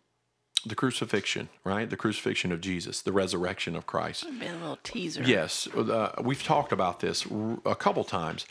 the 0.67 0.75
crucifixion, 0.75 1.49
right? 1.65 1.89
The 1.89 1.97
crucifixion 1.97 2.53
of 2.53 2.61
Jesus, 2.61 3.03
the 3.03 3.13
resurrection 3.13 3.77
of 3.77 3.87
Christ. 3.87 4.25
Been 4.39 4.55
a 4.55 4.59
little 4.59 4.79
teaser. 4.83 5.23
Yes, 5.23 5.69
uh, 5.69 6.13
we've 6.23 6.43
talked 6.43 6.73
about 6.73 7.01
this 7.01 7.27
a 7.65 7.75
couple 7.75 8.05
times, 8.05 8.47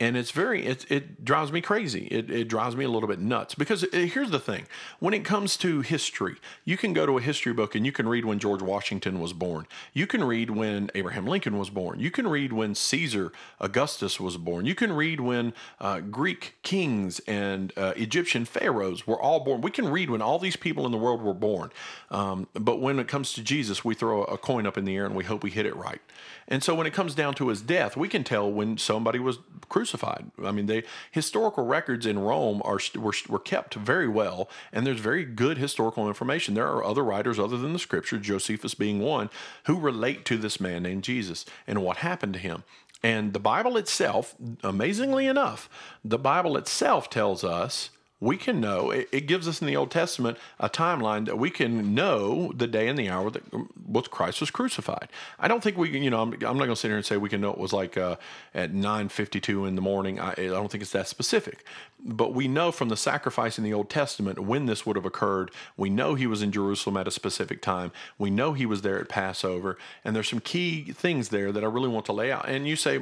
and 0.00 0.16
it's 0.16 0.30
very 0.30 0.64
it, 0.64 0.86
it 0.90 1.24
drives 1.24 1.50
me 1.50 1.60
crazy. 1.60 2.06
It, 2.06 2.30
it 2.30 2.48
drives 2.48 2.76
me 2.76 2.84
a 2.84 2.88
little 2.88 3.08
bit 3.08 3.18
nuts 3.18 3.54
because 3.54 3.82
it, 3.82 3.94
uh, 3.94 3.98
here's 3.98 4.30
the 4.30 4.38
thing. 4.38 4.66
When 5.00 5.12
it 5.12 5.24
comes 5.24 5.56
to 5.58 5.80
history 5.80 6.36
you 6.64 6.76
can 6.76 6.92
go 6.92 7.06
to 7.06 7.18
a 7.18 7.20
history 7.20 7.52
book 7.52 7.74
and 7.74 7.84
you 7.84 7.92
can 7.92 8.08
read 8.08 8.24
when 8.24 8.38
george 8.38 8.62
washington 8.62 9.20
was 9.20 9.32
born. 9.32 9.66
You 9.92 10.06
can 10.06 10.22
read 10.22 10.50
when 10.50 10.90
abraham 10.94 11.26
lincoln 11.26 11.58
was 11.58 11.70
born. 11.70 11.98
You 11.98 12.10
can 12.10 12.28
read 12.28 12.52
when 12.52 12.74
caesar 12.74 13.32
augustus 13.60 14.20
was 14.20 14.36
born. 14.36 14.66
You 14.66 14.74
can 14.74 14.92
read 14.92 15.20
when 15.20 15.52
uh, 15.80 16.00
greek 16.00 16.54
kings 16.62 17.20
and 17.26 17.72
uh, 17.76 17.92
egyptian 17.96 18.44
pharaohs 18.44 19.06
were 19.06 19.20
all 19.20 19.40
born. 19.40 19.60
We 19.60 19.70
can 19.70 19.88
read 19.88 20.10
when 20.10 20.22
all 20.22 20.38
these 20.38 20.56
people 20.56 20.86
in 20.86 20.92
the 20.92 20.98
world 20.98 21.22
were 21.22 21.34
born. 21.34 21.70
Um, 22.10 22.46
but 22.54 22.80
when 22.80 22.98
it 22.98 23.08
comes 23.08 23.32
to 23.32 23.42
jesus 23.42 23.84
we 23.84 23.94
throw 23.94 24.24
a 24.24 24.38
coin 24.38 24.66
up 24.66 24.78
in 24.78 24.84
the 24.84 24.96
air 24.96 25.06
and 25.06 25.14
we 25.16 25.24
hope 25.24 25.42
we 25.42 25.50
hit 25.50 25.66
it 25.66 25.74
right. 25.74 26.00
And 26.46 26.62
so 26.62 26.74
when 26.74 26.86
it 26.86 26.92
comes 26.92 27.14
down 27.14 27.34
to 27.34 27.48
his 27.48 27.60
death 27.60 27.96
we 27.96 28.08
can 28.08 28.22
tell 28.22 28.50
when 28.50 28.78
somebody 28.78 29.18
was 29.18 29.38
crucified 29.68 29.87
crucified. 29.88 30.30
I 30.44 30.52
mean, 30.52 30.66
they 30.66 30.84
historical 31.10 31.64
records 31.64 32.06
in 32.06 32.18
Rome 32.18 32.60
are 32.64 32.78
were, 32.94 33.14
were 33.28 33.38
kept 33.38 33.74
very 33.74 34.08
well, 34.08 34.48
and 34.72 34.86
there's 34.86 35.00
very 35.00 35.24
good 35.24 35.58
historical 35.58 36.08
information. 36.08 36.54
There 36.54 36.68
are 36.68 36.84
other 36.84 37.02
writers 37.02 37.38
other 37.38 37.56
than 37.56 37.72
the 37.72 37.78
Scripture, 37.78 38.18
Josephus 38.18 38.74
being 38.74 39.00
one, 39.00 39.30
who 39.64 39.78
relate 39.78 40.24
to 40.26 40.36
this 40.36 40.60
man 40.60 40.82
named 40.82 41.04
Jesus 41.04 41.44
and 41.66 41.82
what 41.82 41.98
happened 41.98 42.34
to 42.34 42.38
him. 42.38 42.64
And 43.02 43.32
the 43.32 43.40
Bible 43.40 43.76
itself, 43.76 44.34
amazingly 44.62 45.26
enough, 45.26 45.70
the 46.04 46.18
Bible 46.18 46.56
itself 46.56 47.08
tells 47.08 47.44
us 47.44 47.90
we 48.20 48.36
can 48.36 48.60
know 48.60 48.90
it, 48.90 49.08
it, 49.12 49.26
gives 49.26 49.46
us 49.46 49.60
in 49.60 49.66
the 49.66 49.76
old 49.76 49.90
testament 49.90 50.38
a 50.58 50.68
timeline 50.68 51.26
that 51.26 51.38
we 51.38 51.50
can 51.50 51.94
know 51.94 52.52
the 52.56 52.66
day 52.66 52.88
and 52.88 52.98
the 52.98 53.08
hour 53.08 53.30
that 53.30 53.42
what 53.86 54.10
christ 54.10 54.40
was 54.40 54.50
crucified. 54.50 55.08
I 55.38 55.48
don't 55.48 55.62
think 55.62 55.76
we 55.76 55.90
can 55.90 56.02
you 56.02 56.10
know 56.10 56.22
i'm, 56.22 56.32
I'm 56.32 56.58
not 56.58 56.66
going 56.66 56.70
to 56.70 56.76
sit 56.76 56.88
here 56.88 56.96
and 56.96 57.06
say 57.06 57.16
we 57.16 57.28
can 57.28 57.40
know 57.40 57.50
it 57.50 57.58
was 57.58 57.72
like 57.72 57.96
uh, 57.96 58.16
at 58.54 58.72
9.52 58.72 59.68
in 59.68 59.74
the 59.74 59.82
morning. 59.82 60.18
I, 60.18 60.32
I 60.32 60.46
don't 60.46 60.70
think 60.70 60.82
it's 60.82 60.92
that 60.92 61.08
specific. 61.08 61.64
But 62.00 62.32
we 62.32 62.48
know 62.48 62.70
from 62.72 62.88
the 62.88 62.96
sacrifice 62.96 63.58
in 63.58 63.64
the 63.64 63.74
old 63.74 63.90
testament 63.90 64.38
when 64.38 64.66
this 64.66 64.86
would 64.86 64.96
have 64.96 65.06
occurred. 65.06 65.50
We 65.76 65.90
know 65.90 66.14
he 66.14 66.26
was 66.26 66.42
in 66.42 66.52
jerusalem 66.52 66.96
at 66.96 67.08
a 67.08 67.12
specific 67.12 67.62
time. 67.62 67.92
We 68.18 68.30
know 68.30 68.52
he 68.52 68.66
was 68.66 68.82
there 68.82 69.00
at 69.00 69.08
passover. 69.08 69.78
And 70.04 70.14
there's 70.14 70.28
some 70.28 70.40
key 70.40 70.92
things 70.92 71.28
there 71.28 71.52
that 71.52 71.62
i 71.62 71.66
really 71.66 71.88
want 71.88 72.06
to 72.06 72.12
lay 72.12 72.32
out. 72.32 72.48
And 72.48 72.66
you 72.66 72.76
say 72.76 73.00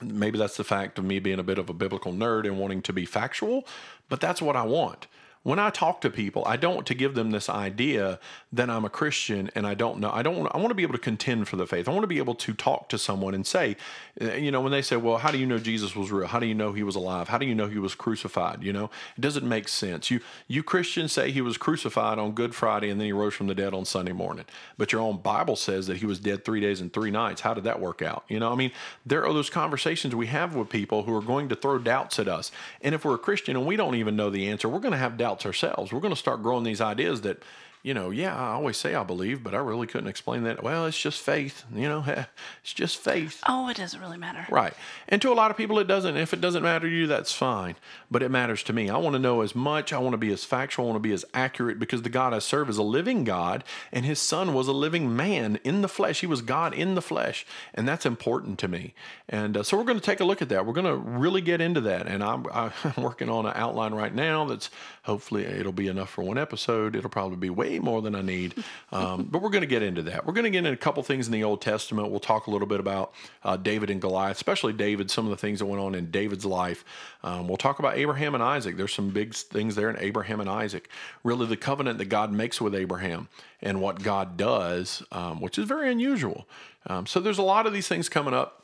maybe 0.00 0.38
that's 0.38 0.56
the 0.56 0.64
fact 0.64 0.98
of 0.98 1.04
me 1.04 1.18
being 1.18 1.38
a 1.38 1.44
bit 1.44 1.58
of 1.58 1.68
a 1.68 1.74
biblical 1.74 2.12
nerd 2.12 2.44
and 2.44 2.58
wanting 2.58 2.82
to 2.82 2.92
be 2.92 3.04
factual, 3.04 3.66
but 4.08 4.20
that's 4.20 4.42
what 4.42 4.56
I 4.56 4.62
want 4.62 5.06
when 5.44 5.58
I 5.58 5.68
talk 5.68 6.00
to 6.00 6.10
people, 6.10 6.42
I 6.46 6.56
don't 6.56 6.74
want 6.74 6.86
to 6.86 6.94
give 6.94 7.14
them 7.14 7.30
this 7.30 7.50
idea 7.50 8.18
that 8.50 8.70
I'm 8.70 8.86
a 8.86 8.88
Christian 8.88 9.50
and 9.54 9.66
I 9.66 9.74
don't 9.74 10.00
know. 10.00 10.10
I 10.10 10.22
don't. 10.22 10.46
I 10.54 10.56
want 10.56 10.70
to 10.70 10.74
be 10.74 10.82
able 10.82 10.94
to 10.94 10.98
contend 10.98 11.48
for 11.48 11.56
the 11.56 11.66
faith. 11.66 11.86
I 11.86 11.92
want 11.92 12.02
to 12.02 12.08
be 12.08 12.16
able 12.16 12.34
to 12.36 12.54
talk 12.54 12.88
to 12.88 12.98
someone 12.98 13.34
and 13.34 13.46
say, 13.46 13.76
uh, 14.22 14.32
you 14.32 14.50
know, 14.50 14.62
when 14.62 14.72
they 14.72 14.80
say, 14.80 14.96
"Well, 14.96 15.18
how 15.18 15.30
do 15.30 15.36
you 15.36 15.44
know 15.44 15.58
Jesus 15.58 15.94
was 15.94 16.10
real? 16.10 16.26
How 16.26 16.38
do 16.38 16.46
you 16.46 16.54
know 16.54 16.72
he 16.72 16.82
was 16.82 16.96
alive? 16.96 17.28
How 17.28 17.36
do 17.36 17.44
you 17.44 17.54
know 17.54 17.66
he 17.66 17.78
was 17.78 17.94
crucified?" 17.94 18.62
You 18.62 18.72
know, 18.72 18.90
it 19.18 19.20
doesn't 19.20 19.46
make 19.46 19.68
sense. 19.68 20.10
You 20.10 20.20
you 20.48 20.62
Christians 20.62 21.12
say 21.12 21.30
he 21.30 21.42
was 21.42 21.58
crucified 21.58 22.18
on 22.18 22.32
Good 22.32 22.54
Friday 22.54 22.88
and 22.88 22.98
then 22.98 23.04
he 23.04 23.12
rose 23.12 23.34
from 23.34 23.46
the 23.46 23.54
dead 23.54 23.74
on 23.74 23.84
Sunday 23.84 24.12
morning, 24.12 24.46
but 24.78 24.92
your 24.92 25.02
own 25.02 25.18
Bible 25.18 25.56
says 25.56 25.86
that 25.88 25.98
he 25.98 26.06
was 26.06 26.18
dead 26.18 26.46
three 26.46 26.60
days 26.60 26.80
and 26.80 26.90
three 26.90 27.10
nights. 27.10 27.42
How 27.42 27.52
did 27.52 27.64
that 27.64 27.80
work 27.80 28.00
out? 28.00 28.24
You 28.28 28.40
know, 28.40 28.50
I 28.50 28.54
mean, 28.54 28.72
there 29.04 29.26
are 29.26 29.32
those 29.34 29.50
conversations 29.50 30.14
we 30.14 30.28
have 30.28 30.54
with 30.54 30.70
people 30.70 31.02
who 31.02 31.14
are 31.14 31.22
going 31.22 31.50
to 31.50 31.54
throw 31.54 31.78
doubts 31.78 32.18
at 32.18 32.28
us, 32.28 32.50
and 32.80 32.94
if 32.94 33.04
we're 33.04 33.16
a 33.16 33.18
Christian 33.18 33.56
and 33.56 33.66
we 33.66 33.76
don't 33.76 33.96
even 33.96 34.16
know 34.16 34.30
the 34.30 34.48
answer, 34.48 34.70
we're 34.70 34.78
going 34.78 34.92
to 34.92 34.98
have 34.98 35.18
doubts 35.18 35.33
ourselves. 35.46 35.92
We're 35.92 36.00
going 36.00 36.14
to 36.14 36.18
start 36.18 36.42
growing 36.42 36.64
these 36.64 36.80
ideas 36.80 37.22
that 37.22 37.42
you 37.84 37.92
know, 37.92 38.08
yeah, 38.08 38.34
I 38.34 38.52
always 38.52 38.78
say 38.78 38.94
I 38.94 39.02
believe, 39.02 39.44
but 39.44 39.54
I 39.54 39.58
really 39.58 39.86
couldn't 39.86 40.08
explain 40.08 40.44
that. 40.44 40.62
Well, 40.62 40.86
it's 40.86 40.98
just 40.98 41.20
faith, 41.20 41.64
you 41.72 41.86
know, 41.86 42.02
it's 42.62 42.72
just 42.72 42.96
faith. 42.96 43.42
Oh, 43.46 43.68
it 43.68 43.76
doesn't 43.76 44.00
really 44.00 44.16
matter. 44.16 44.46
Right. 44.50 44.72
And 45.06 45.20
to 45.20 45.30
a 45.30 45.34
lot 45.34 45.50
of 45.50 45.58
people, 45.58 45.78
it 45.78 45.86
doesn't. 45.86 46.16
If 46.16 46.32
it 46.32 46.40
doesn't 46.40 46.62
matter 46.62 46.88
to 46.88 46.94
you, 46.94 47.06
that's 47.06 47.34
fine. 47.34 47.76
But 48.10 48.22
it 48.22 48.30
matters 48.30 48.62
to 48.64 48.72
me. 48.72 48.88
I 48.88 48.96
want 48.96 49.12
to 49.14 49.18
know 49.18 49.42
as 49.42 49.54
much. 49.54 49.92
I 49.92 49.98
want 49.98 50.14
to 50.14 50.18
be 50.18 50.32
as 50.32 50.44
factual. 50.44 50.86
I 50.86 50.88
want 50.92 50.96
to 50.96 51.08
be 51.08 51.12
as 51.12 51.26
accurate 51.34 51.78
because 51.78 52.00
the 52.00 52.08
God 52.08 52.32
I 52.32 52.38
serve 52.38 52.70
is 52.70 52.78
a 52.78 52.82
living 52.82 53.22
God, 53.22 53.62
and 53.92 54.06
his 54.06 54.18
son 54.18 54.54
was 54.54 54.66
a 54.66 54.72
living 54.72 55.14
man 55.14 55.58
in 55.62 55.82
the 55.82 55.88
flesh. 55.88 56.22
He 56.22 56.26
was 56.26 56.40
God 56.40 56.72
in 56.72 56.94
the 56.94 57.02
flesh. 57.02 57.44
And 57.74 57.86
that's 57.86 58.06
important 58.06 58.58
to 58.60 58.68
me. 58.68 58.94
And 59.28 59.58
uh, 59.58 59.62
so 59.62 59.76
we're 59.76 59.84
going 59.84 60.00
to 60.00 60.04
take 60.04 60.20
a 60.20 60.24
look 60.24 60.40
at 60.40 60.48
that. 60.48 60.64
We're 60.64 60.72
going 60.72 60.86
to 60.86 60.96
really 60.96 61.42
get 61.42 61.60
into 61.60 61.82
that. 61.82 62.06
And 62.06 62.24
I'm, 62.24 62.46
I'm 62.54 63.02
working 63.02 63.28
on 63.28 63.44
an 63.44 63.52
outline 63.54 63.92
right 63.92 64.14
now 64.14 64.46
that's 64.46 64.70
hopefully 65.02 65.44
it'll 65.44 65.72
be 65.72 65.88
enough 65.88 66.08
for 66.08 66.24
one 66.24 66.38
episode. 66.38 66.96
It'll 66.96 67.10
probably 67.10 67.36
be 67.36 67.50
way 67.50 67.73
more 67.82 68.02
than 68.02 68.14
I 68.14 68.22
need. 68.22 68.54
Um, 68.92 69.24
but 69.24 69.42
we're 69.42 69.50
going 69.50 69.62
to 69.62 69.66
get 69.66 69.82
into 69.82 70.02
that. 70.02 70.26
We're 70.26 70.32
going 70.32 70.44
to 70.44 70.50
get 70.50 70.58
into 70.58 70.72
a 70.72 70.76
couple 70.76 71.02
things 71.02 71.26
in 71.26 71.32
the 71.32 71.44
Old 71.44 71.60
Testament. 71.60 72.10
We'll 72.10 72.20
talk 72.20 72.46
a 72.46 72.50
little 72.50 72.66
bit 72.66 72.80
about 72.80 73.12
uh, 73.42 73.56
David 73.56 73.90
and 73.90 74.00
Goliath, 74.00 74.36
especially 74.36 74.72
David, 74.72 75.10
some 75.10 75.24
of 75.24 75.30
the 75.30 75.36
things 75.36 75.58
that 75.58 75.66
went 75.66 75.82
on 75.82 75.94
in 75.94 76.10
David's 76.10 76.44
life. 76.44 76.84
Um, 77.22 77.48
we'll 77.48 77.56
talk 77.56 77.78
about 77.78 77.96
Abraham 77.96 78.34
and 78.34 78.42
Isaac. 78.42 78.76
There's 78.76 78.94
some 78.94 79.10
big 79.10 79.34
things 79.34 79.74
there 79.74 79.90
in 79.90 79.96
Abraham 79.98 80.40
and 80.40 80.50
Isaac. 80.50 80.88
Really, 81.22 81.46
the 81.46 81.56
covenant 81.56 81.98
that 81.98 82.06
God 82.06 82.32
makes 82.32 82.60
with 82.60 82.74
Abraham 82.74 83.28
and 83.62 83.80
what 83.80 84.02
God 84.02 84.36
does, 84.36 85.02
um, 85.12 85.40
which 85.40 85.58
is 85.58 85.66
very 85.66 85.90
unusual. 85.90 86.46
Um, 86.86 87.06
so 87.06 87.20
there's 87.20 87.38
a 87.38 87.42
lot 87.42 87.66
of 87.66 87.72
these 87.72 87.88
things 87.88 88.08
coming 88.08 88.34
up 88.34 88.63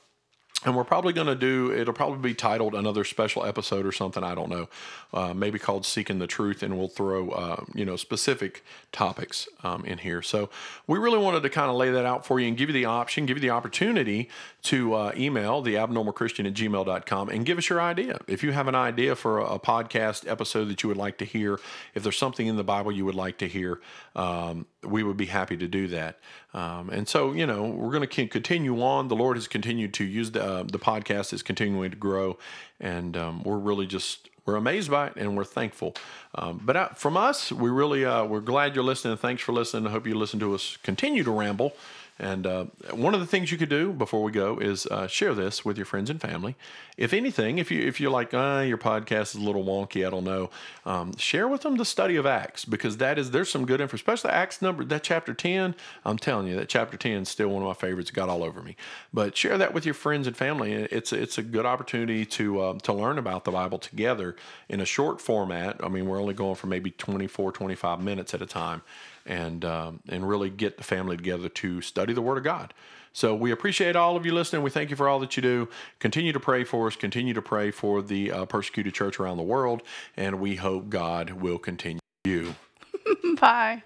and 0.64 0.77
we're 0.77 0.85
probably 0.85 1.12
going 1.12 1.27
to 1.27 1.35
do 1.35 1.73
it'll 1.73 1.94
probably 1.94 2.18
be 2.18 2.35
titled 2.35 2.75
another 2.75 3.05
special 3.05 3.44
episode 3.44 3.87
or 3.87 3.92
something 3.92 4.23
i 4.23 4.35
don't 4.35 4.51
know 4.51 4.68
uh, 5.12 5.35
maybe 5.35 5.59
called 5.59 5.85
seeking 5.85 6.18
the 6.18 6.27
truth 6.27 6.62
and 6.62 6.79
we'll 6.79 6.88
throw 6.88 7.31
uh, 7.31 7.64
you 7.75 7.85
know 7.85 7.96
specific 7.96 8.62
topics 8.92 9.49
um, 9.62 9.85
in 9.85 9.99
here. 9.99 10.23
So 10.23 10.51
we 10.87 10.99
really 10.99 11.18
wanted 11.18 11.42
to 11.42 11.51
kind 11.51 11.70
of 11.70 11.77
lay 11.77 11.90
that 11.90 12.07
out 12.07 12.27
for 12.27 12.40
you 12.40 12.49
and 12.49 12.57
give 12.57 12.68
you 12.68 12.73
the 12.73 12.85
option 12.85 13.27
give 13.27 13.37
you 13.37 13.40
the 13.40 13.51
opportunity 13.51 14.29
to 14.62 14.94
uh, 14.94 15.12
email 15.16 15.62
the 15.62 15.75
abnormalchristian 15.75 16.46
at 16.46 16.55
gmail.com 16.55 17.29
and 17.29 17.46
give 17.46 17.59
us 17.59 17.68
your 17.68 17.81
idea 17.81 18.18
if 18.27 18.42
you 18.42 18.53
have 18.53 18.68
an 18.68 18.75
idea 18.75 19.16
for 19.16 19.38
a, 19.38 19.55
a, 19.55 19.59
podcast 19.59 20.29
episode 20.29 20.66
that 20.66 20.83
you 20.83 20.88
would 20.88 20.96
like 20.96 21.18
to 21.18 21.25
hear 21.25 21.59
if 21.94 22.03
there's 22.03 22.18
something 22.18 22.46
in 22.46 22.57
the 22.57 22.64
bible 22.64 22.90
you 22.92 23.05
would 23.05 23.14
like 23.14 23.38
to 23.38 23.49
hear 23.49 23.81
um, 24.16 24.66
we 24.83 25.03
would 25.03 25.16
be 25.16 25.27
happy 25.27 25.57
to 25.57 25.66
do 25.66 25.87
that 25.88 26.18
um, 26.53 26.90
and 26.90 27.09
so, 27.09 27.33
you 27.33 27.46
know, 27.46 27.64
we're 27.64 27.92
going 27.92 28.07
to 28.07 28.27
continue 28.27 28.83
on. 28.83 29.09
The 29.09 29.16
Lord 29.16 29.37
has 29.37 29.46
continued 29.46 29.94
to 29.94 30.05
use 30.05 30.33
the, 30.33 30.42
uh, 30.42 30.62
the 30.64 30.79
podcast 30.79 31.33
is 31.33 31.42
continuing 31.42 31.90
to 31.90 31.96
grow, 31.96 32.38
and 32.81 33.16
um, 33.16 33.42
we're 33.42 33.59
really 33.59 33.87
just 33.87 34.29
we're 34.46 34.57
amazed 34.57 34.90
by 34.90 35.09
it 35.09 35.12
and 35.16 35.37
we're 35.37 35.44
thankful. 35.44 35.94
Um, 36.35 36.61
but 36.64 36.77
uh, 36.77 36.88
from 36.88 37.16
us, 37.16 37.53
we 37.53 37.70
really 37.70 38.05
uh, 38.05 38.25
we're 38.25 38.40
glad 38.40 38.75
you're 38.75 38.85
listening. 38.85 39.16
Thanks 39.16 39.42
for 39.42 39.53
listening. 39.53 39.87
I 39.87 39.90
hope 39.90 40.07
you 40.07 40.14
listen 40.14 40.40
to 40.40 40.55
us 40.55 40.77
continue 40.83 41.23
to 41.23 41.31
ramble. 41.31 41.73
And 42.20 42.46
uh, 42.46 42.66
one 42.92 43.14
of 43.14 43.20
the 43.20 43.26
things 43.26 43.50
you 43.50 43.56
could 43.56 43.70
do 43.70 43.94
before 43.94 44.22
we 44.22 44.30
go 44.30 44.59
is 44.59 44.87
uh, 44.87 45.06
share 45.06 45.33
this 45.33 45.64
with 45.64 45.78
your 45.78 45.87
friends 45.87 46.11
and 46.11 46.20
family. 46.20 46.54
If 46.98 47.14
anything, 47.14 47.56
if 47.56 47.70
you 47.70 47.80
if 47.80 47.98
you're 47.98 48.11
like, 48.11 48.35
uh, 48.35 48.62
your 48.66 48.76
podcast 48.76 49.35
is 49.35 49.37
a 49.37 49.40
little 49.40 49.64
wonky, 49.64 50.06
I 50.06 50.11
don't 50.11 50.24
know, 50.24 50.50
um, 50.85 51.16
share 51.16 51.48
with 51.48 51.62
them 51.62 51.78
the 51.78 51.85
study 51.87 52.16
of 52.16 52.26
Acts 52.26 52.66
because 52.66 52.98
that 52.98 53.18
is 53.18 53.30
there's 53.30 53.48
some 53.48 53.64
good 53.64 53.80
info, 53.80 53.94
especially 53.94 54.33
Acts 54.33 54.61
number 54.61 54.85
that 54.85 55.02
chapter 55.02 55.33
ten. 55.33 55.74
I'm 56.04 56.18
telling 56.18 56.46
you 56.46 56.56
that 56.56 56.68
chapter 56.68 56.98
ten 56.98 57.22
is 57.22 57.30
still 57.30 57.48
one 57.48 57.62
of 57.62 57.68
my 57.68 57.72
favorites. 57.72 58.11
It 58.11 58.12
got 58.12 58.28
all 58.28 58.44
over 58.44 58.61
me. 58.61 58.76
But 59.14 59.35
share 59.35 59.56
that 59.56 59.72
with 59.72 59.87
your 59.87 59.94
friends 59.94 60.26
and 60.26 60.37
family. 60.37 60.74
It's 60.74 61.14
it's 61.14 61.38
a 61.38 61.42
good 61.42 61.64
opportunity 61.64 62.26
to 62.26 62.62
um, 62.62 62.80
to 62.80 62.92
learn 62.92 63.16
about 63.16 63.46
the 63.46 63.52
Bible 63.52 63.78
together 63.78 64.37
in 64.68 64.83
a 64.83 64.87
short 64.87 65.22
format. 65.22 65.83
I 65.83 65.88
mean, 65.88 66.06
we're 66.06 66.20
only 66.20 66.35
going 66.35 66.56
for 66.56 66.66
maybe 66.66 66.90
24, 66.90 67.52
25 67.52 68.02
minutes 68.02 68.35
at 68.35 68.42
a 68.42 68.46
time 68.46 68.83
and 69.31 69.64
um, 69.64 70.01
and 70.09 70.29
really 70.29 70.51
get 70.51 70.77
the 70.77 70.83
family 70.83 71.16
together 71.16 71.49
to 71.49 71.81
study 71.81 72.12
the 72.12 72.21
Word 72.21 72.37
of 72.37 72.45
God. 72.45 72.75
So 73.12 73.35
we 73.35 73.51
appreciate 73.51 73.97
all 73.97 74.16
of 74.16 74.27
you 74.27 74.33
listening. 74.33 74.62
We 74.62 74.71
thank 74.71 74.90
you 74.90 74.97
for 74.97 75.09
all 75.09 75.19
that 75.21 75.37
you 75.37 75.43
do. 75.43 75.69
Continue 75.99 76.33
to 76.33 76.40
pray 76.40 76.64
for 76.64 76.87
us. 76.87 76.97
Continue 76.97 77.35
to 77.35 77.43
pray 77.43 77.71
for 77.71 78.03
the 78.03 78.31
uh, 78.31 78.45
persecuted 78.45 78.93
church 78.95 79.19
around 79.19 79.37
the 79.37 79.43
world, 79.43 79.83
and 80.16 80.40
we 80.40 80.57
hope 80.57 80.90
God 80.90 81.31
will 81.31 81.59
continue 81.59 82.01
you. 82.25 82.55
Bye. 83.40 83.83